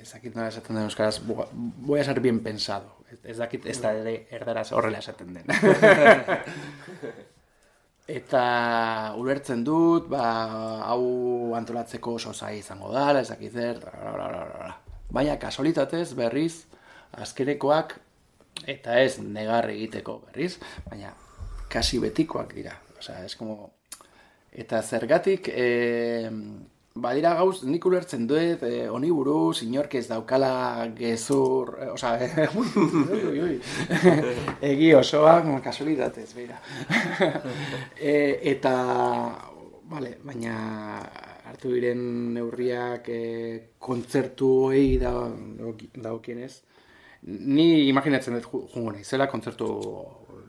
ezakit 0.04 0.36
nola 0.36 0.48
esaten 0.52 0.78
den 0.78 0.88
euskaraz, 0.88 1.20
voy 1.24 2.00
a 2.00 2.04
ser 2.04 2.20
bien 2.24 2.40
pensado. 2.44 2.98
Ez 3.24 3.38
dakit 3.38 3.66
ez 3.70 3.78
da 3.82 3.92
ere 3.94 4.28
erdaraz 4.32 4.72
horrela 4.72 5.00
esaten 5.04 5.34
den. 5.36 5.46
Eta 8.04 9.14
ulertzen 9.16 9.64
dut, 9.64 10.10
ba, 10.12 10.24
hau 10.92 11.54
antolatzeko 11.56 12.18
oso 12.20 12.34
zai 12.34 12.58
izango 12.60 12.92
da, 12.92 13.06
ezakit 13.22 13.54
zer, 13.54 13.80
baina 15.14 15.38
kasolitatez 15.40 16.10
berriz, 16.18 16.66
azkerekoak, 17.16 17.96
eta 18.68 19.00
ez 19.00 19.20
negar 19.24 19.70
egiteko 19.72 20.18
berriz, 20.26 20.58
baina 20.90 21.14
kasi 21.72 22.00
betikoak 22.04 22.54
dira. 22.54 22.76
Osea, 23.00 23.24
es 23.26 23.36
como... 23.36 23.72
Eta 24.52 24.84
zergatik, 24.84 25.48
eh, 25.50 26.30
badira 26.94 27.34
gauz, 27.34 27.64
nik 27.66 27.86
ulertzen 27.90 28.28
duet, 28.30 28.62
eh, 28.68 28.90
oni 28.92 29.10
buruz, 29.12 29.64
inork 29.66 29.96
ez 29.98 30.06
daukala 30.08 30.88
gezur, 30.98 31.78
eh, 31.82 31.90
oza, 31.90 32.18
eh, 32.22 32.46
egi 34.72 34.94
osoak, 34.94 35.50
kasualitatez, 35.64 36.34
beira. 36.38 36.60
e, 37.98 38.40
eta, 38.54 38.76
vale, 39.90 40.18
baina 40.24 41.00
hartu 41.50 41.74
diren 41.74 42.34
neurriak 42.36 43.10
eh, 43.10 43.74
kontzertu 43.80 44.72
egi 44.72 45.00
da, 45.02 45.16
daukienez, 45.96 46.62
ni 47.24 47.88
imaginatzen 47.88 48.38
dut 48.38 48.70
jungo 48.76 48.92
nahi, 48.92 49.04
zela 49.04 49.28
kontzertu, 49.32 49.72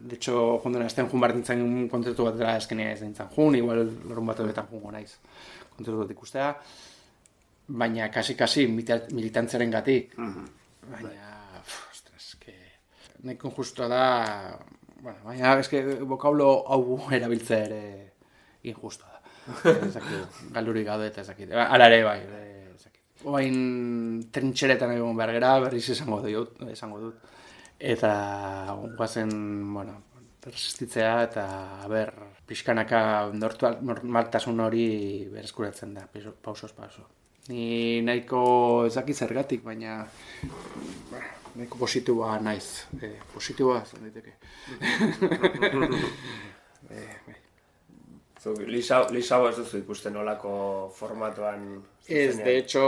de 0.05 0.19
hecho, 0.19 0.61
jondo 0.61 0.79
nahi, 0.79 0.93
azten 0.93 1.09
jun 1.09 1.43
zen 1.43 1.89
kontzertu 1.89 2.29
bat 2.29 2.37
dela 2.37 2.59
eskenea 2.61 2.93
ez 2.93 3.01
dintzen 3.01 3.33
jun, 3.33 3.57
igual 3.57 3.89
lorun 4.05 4.27
bat 4.27 4.45
edetan 4.45 4.69
jungo 4.69 4.93
naiz 4.93 5.17
kontzertu 5.77 6.13
ikustea, 6.13 6.51
baina 7.69 8.11
kasi-kasi 8.11 8.67
militantzaren 8.69 9.71
gatik. 9.71 10.17
Mm 10.19 10.33
-hmm. 10.33 10.47
Baina, 10.91 11.09
right. 11.09 11.91
ostras, 11.91 12.37
que... 12.41 12.55
Neko 13.23 13.51
justo 13.51 13.89
da, 13.89 14.59
bueno, 15.01 15.19
baina 15.25 15.59
eske 15.59 15.83
bokablo 16.05 16.65
hau 16.69 17.11
erabiltzea 17.11 17.65
ere 17.65 18.13
injusta 18.63 19.07
da. 19.07 19.21
Galdurik 20.53 20.87
gaude 20.87 21.07
eta 21.07 21.21
ezakit. 21.21 21.53
Hala 21.53 21.87
ere, 21.87 22.03
bai, 22.05 22.21
ezakit. 22.75 23.03
Oain 23.25 23.57
trintxeretan 24.33 24.93
egon 24.97 25.17
behar 25.17 25.33
gara, 25.33 25.59
berriz 25.61 25.89
esango 25.91 26.21
dut, 26.21 26.63
esango 26.73 27.01
dut. 27.01 27.17
Eta 27.79 28.77
guazen, 28.97 29.31
bueno, 29.75 29.99
resistitzea 30.45 31.23
eta 31.23 31.47
ber, 31.89 32.13
pixkanaka 32.49 33.31
normaltasun 33.35 34.61
hori 34.61 35.29
bereskuratzen 35.33 35.95
da, 35.95 36.09
pausos 36.43 36.73
pauso. 36.73 37.03
Ni 37.49 38.01
nahiko 38.05 38.85
ezakit 38.89 39.17
zergatik, 39.17 39.65
baina 39.65 40.07
nahiko 41.55 41.79
positiboa 41.79 42.39
naiz. 42.41 42.87
E, 43.01 43.13
positiboa 43.35 43.85
zen 43.85 44.03
daiteke. 44.07 44.33
e, 46.91 47.07
bai. 47.27 47.37
Zuk, 48.45 48.59
lisa, 48.69 49.07
lisa 49.13 49.39
ez 49.49 49.57
duzu 49.57 49.79
ikusten 49.81 50.17
olako 50.21 50.55
formatuan? 50.97 51.79
Ez, 52.07 52.37
de 52.37 52.59
hecho, 52.59 52.83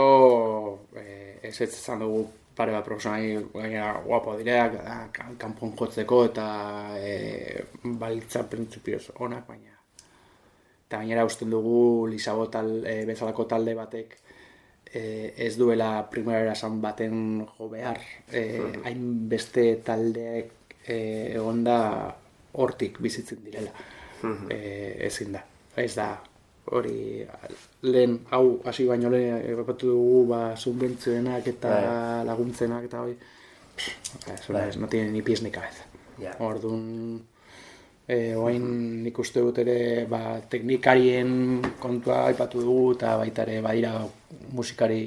eh, 0.93 1.39
ez 1.41 1.61
ez 1.61 1.71
dugu 1.97 2.27
pare 2.57 2.73
bat 2.73 2.85
profesionai 2.85 3.37
gaina 3.53 3.93
guapo 4.03 4.35
direak, 4.39 4.79
kanpon 5.39 5.75
jotzeko 5.77 6.23
eta 6.31 6.45
e, 6.97 7.65
balitza 8.01 8.43
printzipioz 8.49 9.11
onak, 9.21 9.45
baina 9.47 9.77
eta 10.87 11.01
gainera 11.01 11.25
usten 11.27 11.51
dugu 11.51 12.07
Lisabo 12.07 12.47
tal, 12.49 12.79
e, 12.87 13.03
bezalako 13.05 13.45
talde 13.45 13.75
batek 13.75 14.15
e, 14.93 15.33
ez 15.35 15.57
duela 15.59 16.07
primera 16.09 16.53
esan 16.53 16.79
baten 16.81 17.43
jo 17.57 17.67
behar. 17.69 17.99
E, 18.31 18.43
hain 18.85 19.03
beste 19.29 19.67
taldeek 19.83 20.79
e, 20.87 20.97
egon 21.35 21.63
da 21.67 21.77
hortik 22.57 23.01
bizitzen 23.03 23.43
direla. 23.43 23.73
E, 24.49 24.59
ezin 25.09 25.35
da. 25.35 25.43
Ez 25.77 25.93
da, 25.95 26.09
hori 26.71 27.25
lehen, 27.87 28.19
hau, 28.31 28.59
hasi 28.65 28.85
baino 28.87 29.09
lehen, 29.13 29.39
errepatu 29.53 29.93
dugu, 29.93 30.25
ba, 30.33 30.41
subventzioenak 30.55 31.47
eta 31.53 31.71
bai. 31.71 32.25
laguntzenak 32.27 32.89
eta 32.89 33.01
hori, 33.05 33.15
ez, 33.77 34.41
bai. 34.49 34.67
no 34.77 34.87
tiene 34.87 35.11
ni 35.11 35.21
pies 35.21 35.41
ni 35.43 35.51
cabeza. 35.51 35.87
Yeah. 36.19 36.39
Orduan, 36.41 37.21
E, 38.07 38.37
oain 38.39 38.63
nik 39.03 39.17
uste 39.19 39.41
dut 39.43 39.57
ere 39.59 40.05
ba, 40.07 40.37
teknikarien 40.47 41.59
kontua 41.83 42.21
aipatu 42.29 42.61
dugu 42.63 42.93
eta 42.93 43.17
baita 43.19 43.43
ere 43.43 43.57
badira 43.65 43.97
musikari 44.55 45.01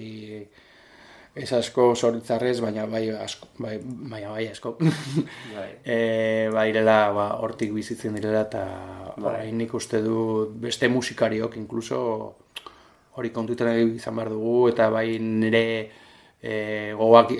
ez 1.34 1.52
asko 1.54 1.94
zoritzarrez, 1.94 2.58
baina 2.60 2.86
bai 2.90 3.04
asko, 3.14 3.48
bai, 3.58 3.78
baina 3.82 4.32
bai 4.32 4.48
asko. 4.50 4.76
bai. 4.80 5.68
e, 5.94 6.48
bairela 6.52 6.98
ba, 7.14 7.26
hortik 7.42 7.72
bizitzen 7.74 8.14
direla 8.18 8.44
eta 8.48 8.64
bai. 9.16 9.50
nik 9.52 9.74
uste 9.74 10.02
du 10.02 10.48
beste 10.50 10.88
musikariok 10.88 11.56
inkluso 11.56 12.00
hori 13.18 13.30
kontutan 13.30 13.76
izan 13.94 14.16
behar 14.16 14.30
dugu 14.34 14.68
eta 14.70 14.88
bai 14.90 15.18
nire 15.18 15.64
e, 16.42 16.92
gogoak, 16.98 17.34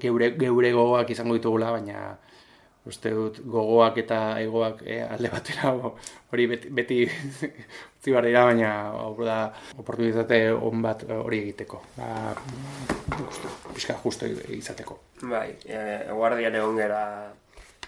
geure, 0.00 0.32
geure 0.38 0.72
gogoak 0.72 1.10
izango 1.10 1.36
ditugula, 1.38 1.70
baina 1.76 2.16
uste 2.86 3.10
dut 3.12 3.40
gogoak 3.44 3.98
eta 4.04 4.18
egoak 4.40 4.82
eh, 4.86 5.02
alde 5.04 5.30
batera 5.32 5.72
hori 6.32 6.46
beti, 6.50 6.70
beti 6.70 7.00
utzi 7.98 8.12
dira, 8.12 8.44
baina 8.46 8.70
hau 8.94 9.16
da 9.24 9.38
oportunitate 9.76 10.40
on 10.52 10.82
bat 10.82 11.04
hori 11.10 11.42
egiteko. 11.48 11.82
Ba, 11.96 12.34
pixka 13.74 13.98
justo 14.02 14.26
izateko. 14.54 14.98
Bai, 15.22 15.50
e, 15.66 15.82
guardian 16.14 16.54
egon 16.54 16.76
gara 16.78 17.02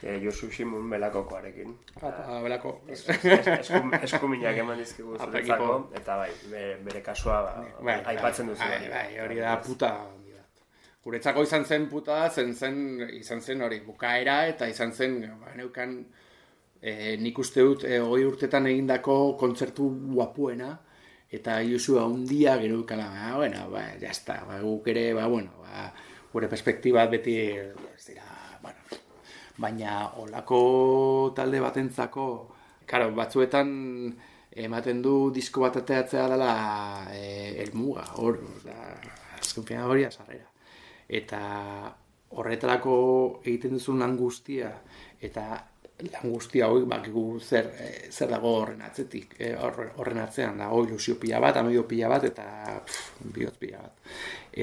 e, 0.03 0.19
Josu 0.25 0.51
Simun 0.53 0.91
belakokoarekin. 0.91 1.75
Apa, 2.03 2.41
belako. 2.45 2.81
eskuminak 2.91 4.63
eman 4.65 4.81
dizkigu 4.81 5.17
zuretzako, 5.19 5.91
eta 5.97 6.23
bai, 6.25 6.31
bere, 6.51 6.79
bere 6.85 7.05
kasua 7.07 7.43
ba, 7.47 7.69
bai, 7.81 8.01
aipatzen 8.15 8.53
duzu. 8.53 8.65
Bai, 8.65 8.89
bai, 8.91 9.07
hori 9.25 9.41
da 9.41 9.57
puta 9.65 9.95
guretzako 11.05 11.45
izan 11.47 11.65
zen 11.65 11.89
puta, 11.89 12.29
zen 12.31 12.55
zen, 12.55 12.81
izan 13.17 13.41
zen 13.41 13.63
hori, 13.65 13.81
bukaera, 13.87 14.43
eta 14.53 14.69
izan 14.69 14.93
zen, 14.93 15.21
ba, 15.41 15.55
neukan, 15.57 15.97
e, 16.81 17.17
nik 17.21 17.39
uste 17.41 17.65
dut, 17.65 17.87
e, 17.89 18.01
hori 18.05 18.27
urtetan 18.29 18.69
egindako 18.69 19.17
kontzertu 19.41 19.89
guapuena, 20.13 20.75
eta 21.31 21.61
Josu 21.65 21.99
handia 22.03 22.57
gero 22.61 22.83
ikala, 22.85 23.09
ba, 23.15 23.31
bueno, 23.39 23.69
ba, 23.73 23.87
jazta, 24.03 24.43
ba, 24.49 24.61
guk 24.65 24.91
ere, 24.93 25.11
ba, 25.17 25.27
bueno, 25.33 25.65
ba, 25.65 25.89
gure 26.33 26.51
perspektiba 26.53 27.07
beti, 27.11 27.39
ez 27.57 28.05
dira, 28.07 28.29
bueno, 28.63 29.01
baina 29.61 30.03
olako 30.21 30.61
talde 31.37 31.65
batentzako, 31.65 32.27
karo, 32.91 33.09
batzuetan, 33.17 33.73
ematen 34.51 35.01
du 35.01 35.31
disko 35.33 35.63
bat 35.65 35.81
ateatzea 35.81 36.29
dela 36.29 36.55
e, 37.15 37.25
elmuga, 37.65 38.05
hor, 38.21 38.43
da, 38.67 38.95
azken 39.41 39.87
hori 39.87 40.05
azarrera 40.05 40.51
eta 41.11 41.41
horretarako 42.39 42.95
egiten 43.43 43.75
duzun 43.75 43.99
lan 43.99 44.17
guztia 44.19 44.71
eta 45.21 45.47
lan 46.01 46.31
guztia 46.33 46.69
hori 46.71 46.87
bakigu 46.89 47.25
zer, 47.41 47.67
e, 47.77 47.89
zer 48.13 48.31
dago 48.31 48.55
horren 48.61 48.81
atzetik 48.87 49.35
e, 49.39 49.51
horren 49.59 50.23
atzean 50.23 50.63
da 50.63 50.71
hori 50.73 50.93
ilusio 50.93 51.19
pila 51.21 51.41
bat, 51.43 51.59
amedio 51.61 51.85
pila 51.89 52.09
bat 52.15 52.25
eta 52.31 52.47
pff, 52.87 53.21
bihot 53.35 53.59
pila 53.61 53.83
bat. 53.83 54.15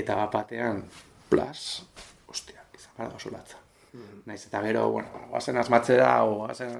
Eta 0.02 0.16
bat 0.18 0.34
batean 0.34 0.82
plas 1.30 1.84
ostia, 2.28 2.64
izan 2.74 2.96
gara 2.98 3.16
oso 3.20 3.34
latza. 3.34 3.62
Mm. 3.94 4.24
naiz 4.28 4.42
eta 4.46 4.62
gero, 4.66 4.90
bueno, 4.92 5.28
oazen 5.32 5.58
asmatze 5.58 5.96
da 5.98 6.12
o, 6.24 6.42
oazen, 6.46 6.74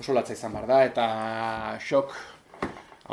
oso 0.00 0.14
latza 0.14 0.36
izan 0.36 0.52
bar 0.54 0.68
da 0.70 0.84
eta 0.86 1.06
xok 1.82 2.14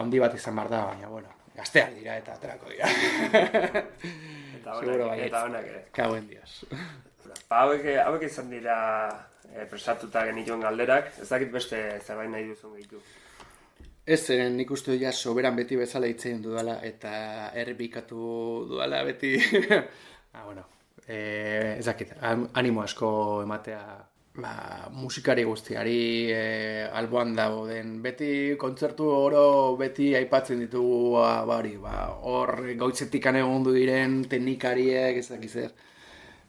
handi 0.01 0.21
bat 0.21 0.35
izan 0.37 0.55
bar 0.55 0.69
da 0.69 0.85
baina 0.91 1.09
bueno, 1.09 1.33
gazteak 1.55 1.95
dira 1.97 2.17
eta 2.21 2.37
aterako 2.37 2.69
dira 2.69 2.87
eta 4.79 4.97
honak, 4.97 5.23
eta 5.27 5.43
honak 5.47 5.67
ere. 5.73 5.83
Kauen 5.95 6.27
dios. 6.29 6.65
Ba, 7.49 7.63
hauek, 7.63 7.85
hauek 8.05 8.23
izan 8.27 8.49
dira 8.51 8.75
e, 9.51 9.65
prestatuta 9.69 10.25
genituen 10.27 10.63
galderak, 10.63 11.11
ez 11.21 11.27
dakit 11.29 11.51
beste 11.53 11.79
zerbait 12.01 12.31
nahi 12.31 12.47
duzun 12.49 12.75
gehitu. 12.77 13.01
Ez 14.05 14.19
zen, 14.25 14.55
nik 14.57 14.71
uste 14.73 14.95
ja 14.97 15.11
soberan 15.11 15.55
beti 15.55 15.77
bezala 15.77 16.09
itzein 16.09 16.41
dudala 16.41 16.79
eta 16.87 17.13
erbikatu 17.63 18.21
dudala 18.71 19.03
beti. 19.07 19.35
ah, 20.33 20.43
bueno, 20.45 20.65
e, 21.05 21.19
ez 21.77 21.85
dakit, 21.85 22.15
animo 22.21 22.83
asko 22.83 23.11
ematea 23.43 23.83
ba, 24.35 24.87
musikari 24.91 25.43
guztiari 25.43 26.31
e, 26.31 26.87
alboan 26.87 27.35
dago 27.35 27.65
den. 27.67 28.01
Beti 28.03 28.55
kontzertu 28.57 29.07
oro 29.11 29.75
beti 29.79 30.13
aipatzen 30.15 30.59
ditugu 30.65 31.17
ba, 31.17 31.45
bari, 31.45 31.75
ba, 31.77 32.07
hor 32.21 32.55
goitzetik 32.77 33.25
egon 33.33 33.63
diren 33.67 34.23
teknikariek 34.29 35.17
ez 35.17 35.27
dakiz 35.29 35.51
zer. 35.51 35.71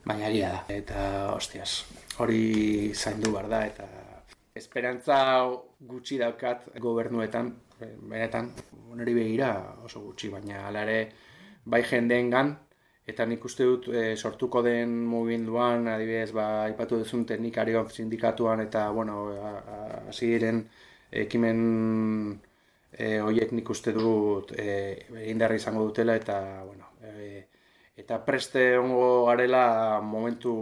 Baina 0.05 0.29
da. 0.29 0.65
Eta, 0.67 1.33
hostias, 1.33 1.85
hori 2.19 2.93
zaindu 2.93 3.31
behar 3.31 3.49
da. 3.49 3.65
Eta 3.65 4.03
esperantza 4.53 5.17
gutxi 5.79 6.19
daukat 6.21 6.67
gobernuetan, 6.79 7.53
benetan, 7.79 8.51
hori 8.93 9.13
begira 9.15 9.53
oso 9.83 10.01
gutxi, 10.01 10.29
baina 10.29 10.67
alare 10.67 10.97
bai 11.65 11.81
jendeen 11.87 12.29
gan, 12.29 12.53
Eta 13.07 13.25
nik 13.27 13.43
uste 13.43 13.65
dut 13.67 13.89
e, 13.91 14.15
sortuko 14.15 14.61
den 14.63 14.93
mugimenduan, 15.11 15.89
adibidez, 15.91 16.31
ba, 16.31 16.69
ipatu 16.71 17.01
duzun 17.01 17.25
teknikario 17.27 17.83
sindikatuan 17.89 18.63
eta, 18.63 18.89
bueno, 18.95 19.25
hasi 20.07 20.29
diren 20.31 20.61
ekimen 21.23 21.59
e, 22.91 23.19
horiek 23.19 23.51
nik 23.51 23.69
uste 23.75 23.91
dut 23.97 24.53
e, 24.55 24.67
indarra 25.27 25.59
izango 25.59 25.83
dutela 25.89 26.15
eta, 26.15 26.37
bueno, 26.63 26.93
e, 27.03 27.43
eta 27.99 28.23
preste 28.25 28.77
ongo 28.77 29.25
garela 29.27 29.65
momentu, 30.01 30.53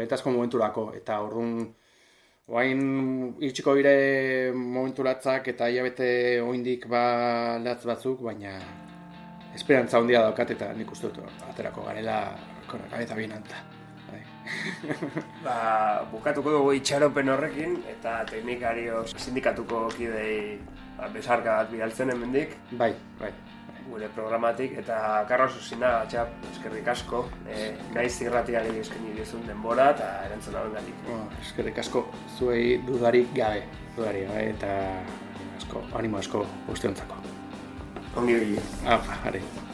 betazko 0.00 0.32
momenturako, 0.32 0.92
eta 1.02 1.20
orduan, 1.28 1.74
Oain 2.54 2.82
itxiko 3.42 3.72
dire 3.74 4.52
momenturatzak 4.54 5.48
eta 5.50 5.66
hilabete 5.66 6.06
oindik 6.46 6.86
ba 6.92 7.00
latz 7.64 7.80
batzuk, 7.90 8.20
baina 8.22 8.52
esperantza 9.56 9.98
handia 9.98 10.22
daukat 10.26 10.52
eta 10.56 10.70
nik 10.76 10.92
uste 10.92 11.10
dut 11.14 11.48
aterako 11.50 11.86
garela 11.88 12.20
konak 12.68 12.92
abeta 12.92 13.16
binanta. 13.18 13.64
Bai. 14.06 14.22
ba, 15.46 15.56
bukatuko 16.12 16.54
dugu 16.58 16.76
itxaropen 16.78 17.32
horrekin 17.32 17.80
eta 17.96 18.20
teknikario 18.30 19.02
sindikatuko 19.16 19.86
kidei 19.96 20.58
ba, 20.98 21.10
besarka 21.14 21.62
bat 21.62 21.72
bidaltzen 21.72 22.14
hemendik. 22.14 22.56
Bai, 22.72 22.92
bai. 23.20 23.32
Gure 23.86 24.08
programatik 24.10 24.72
eta 24.80 24.96
Carlos 25.28 25.60
Osina, 25.60 25.90
txap, 26.10 26.32
eskerrik 26.50 26.88
asko, 26.90 27.20
e, 27.46 27.68
naiz 27.94 28.16
irratiari 28.24 28.80
eskaini 28.80 29.14
dizun 29.14 29.46
denbora 29.46 29.92
eta 29.94 30.08
erantzun 30.26 30.58
hau 30.58 30.64
engatik. 30.72 31.06
Oh, 31.14 31.22
eskerrik 31.44 31.78
asko, 31.84 32.02
zuei 32.34 32.80
dudarik 32.88 33.30
gabe, 33.38 33.62
dudarik 33.94 34.26
gabe 34.32 34.50
eta 34.56 34.74
asko, 35.60 35.86
animo 36.02 36.18
asko 36.18 36.42
guztiontzako. 36.66 37.25
Ongi 38.16 38.34
Ah, 38.86 39.00
are. 39.24 39.65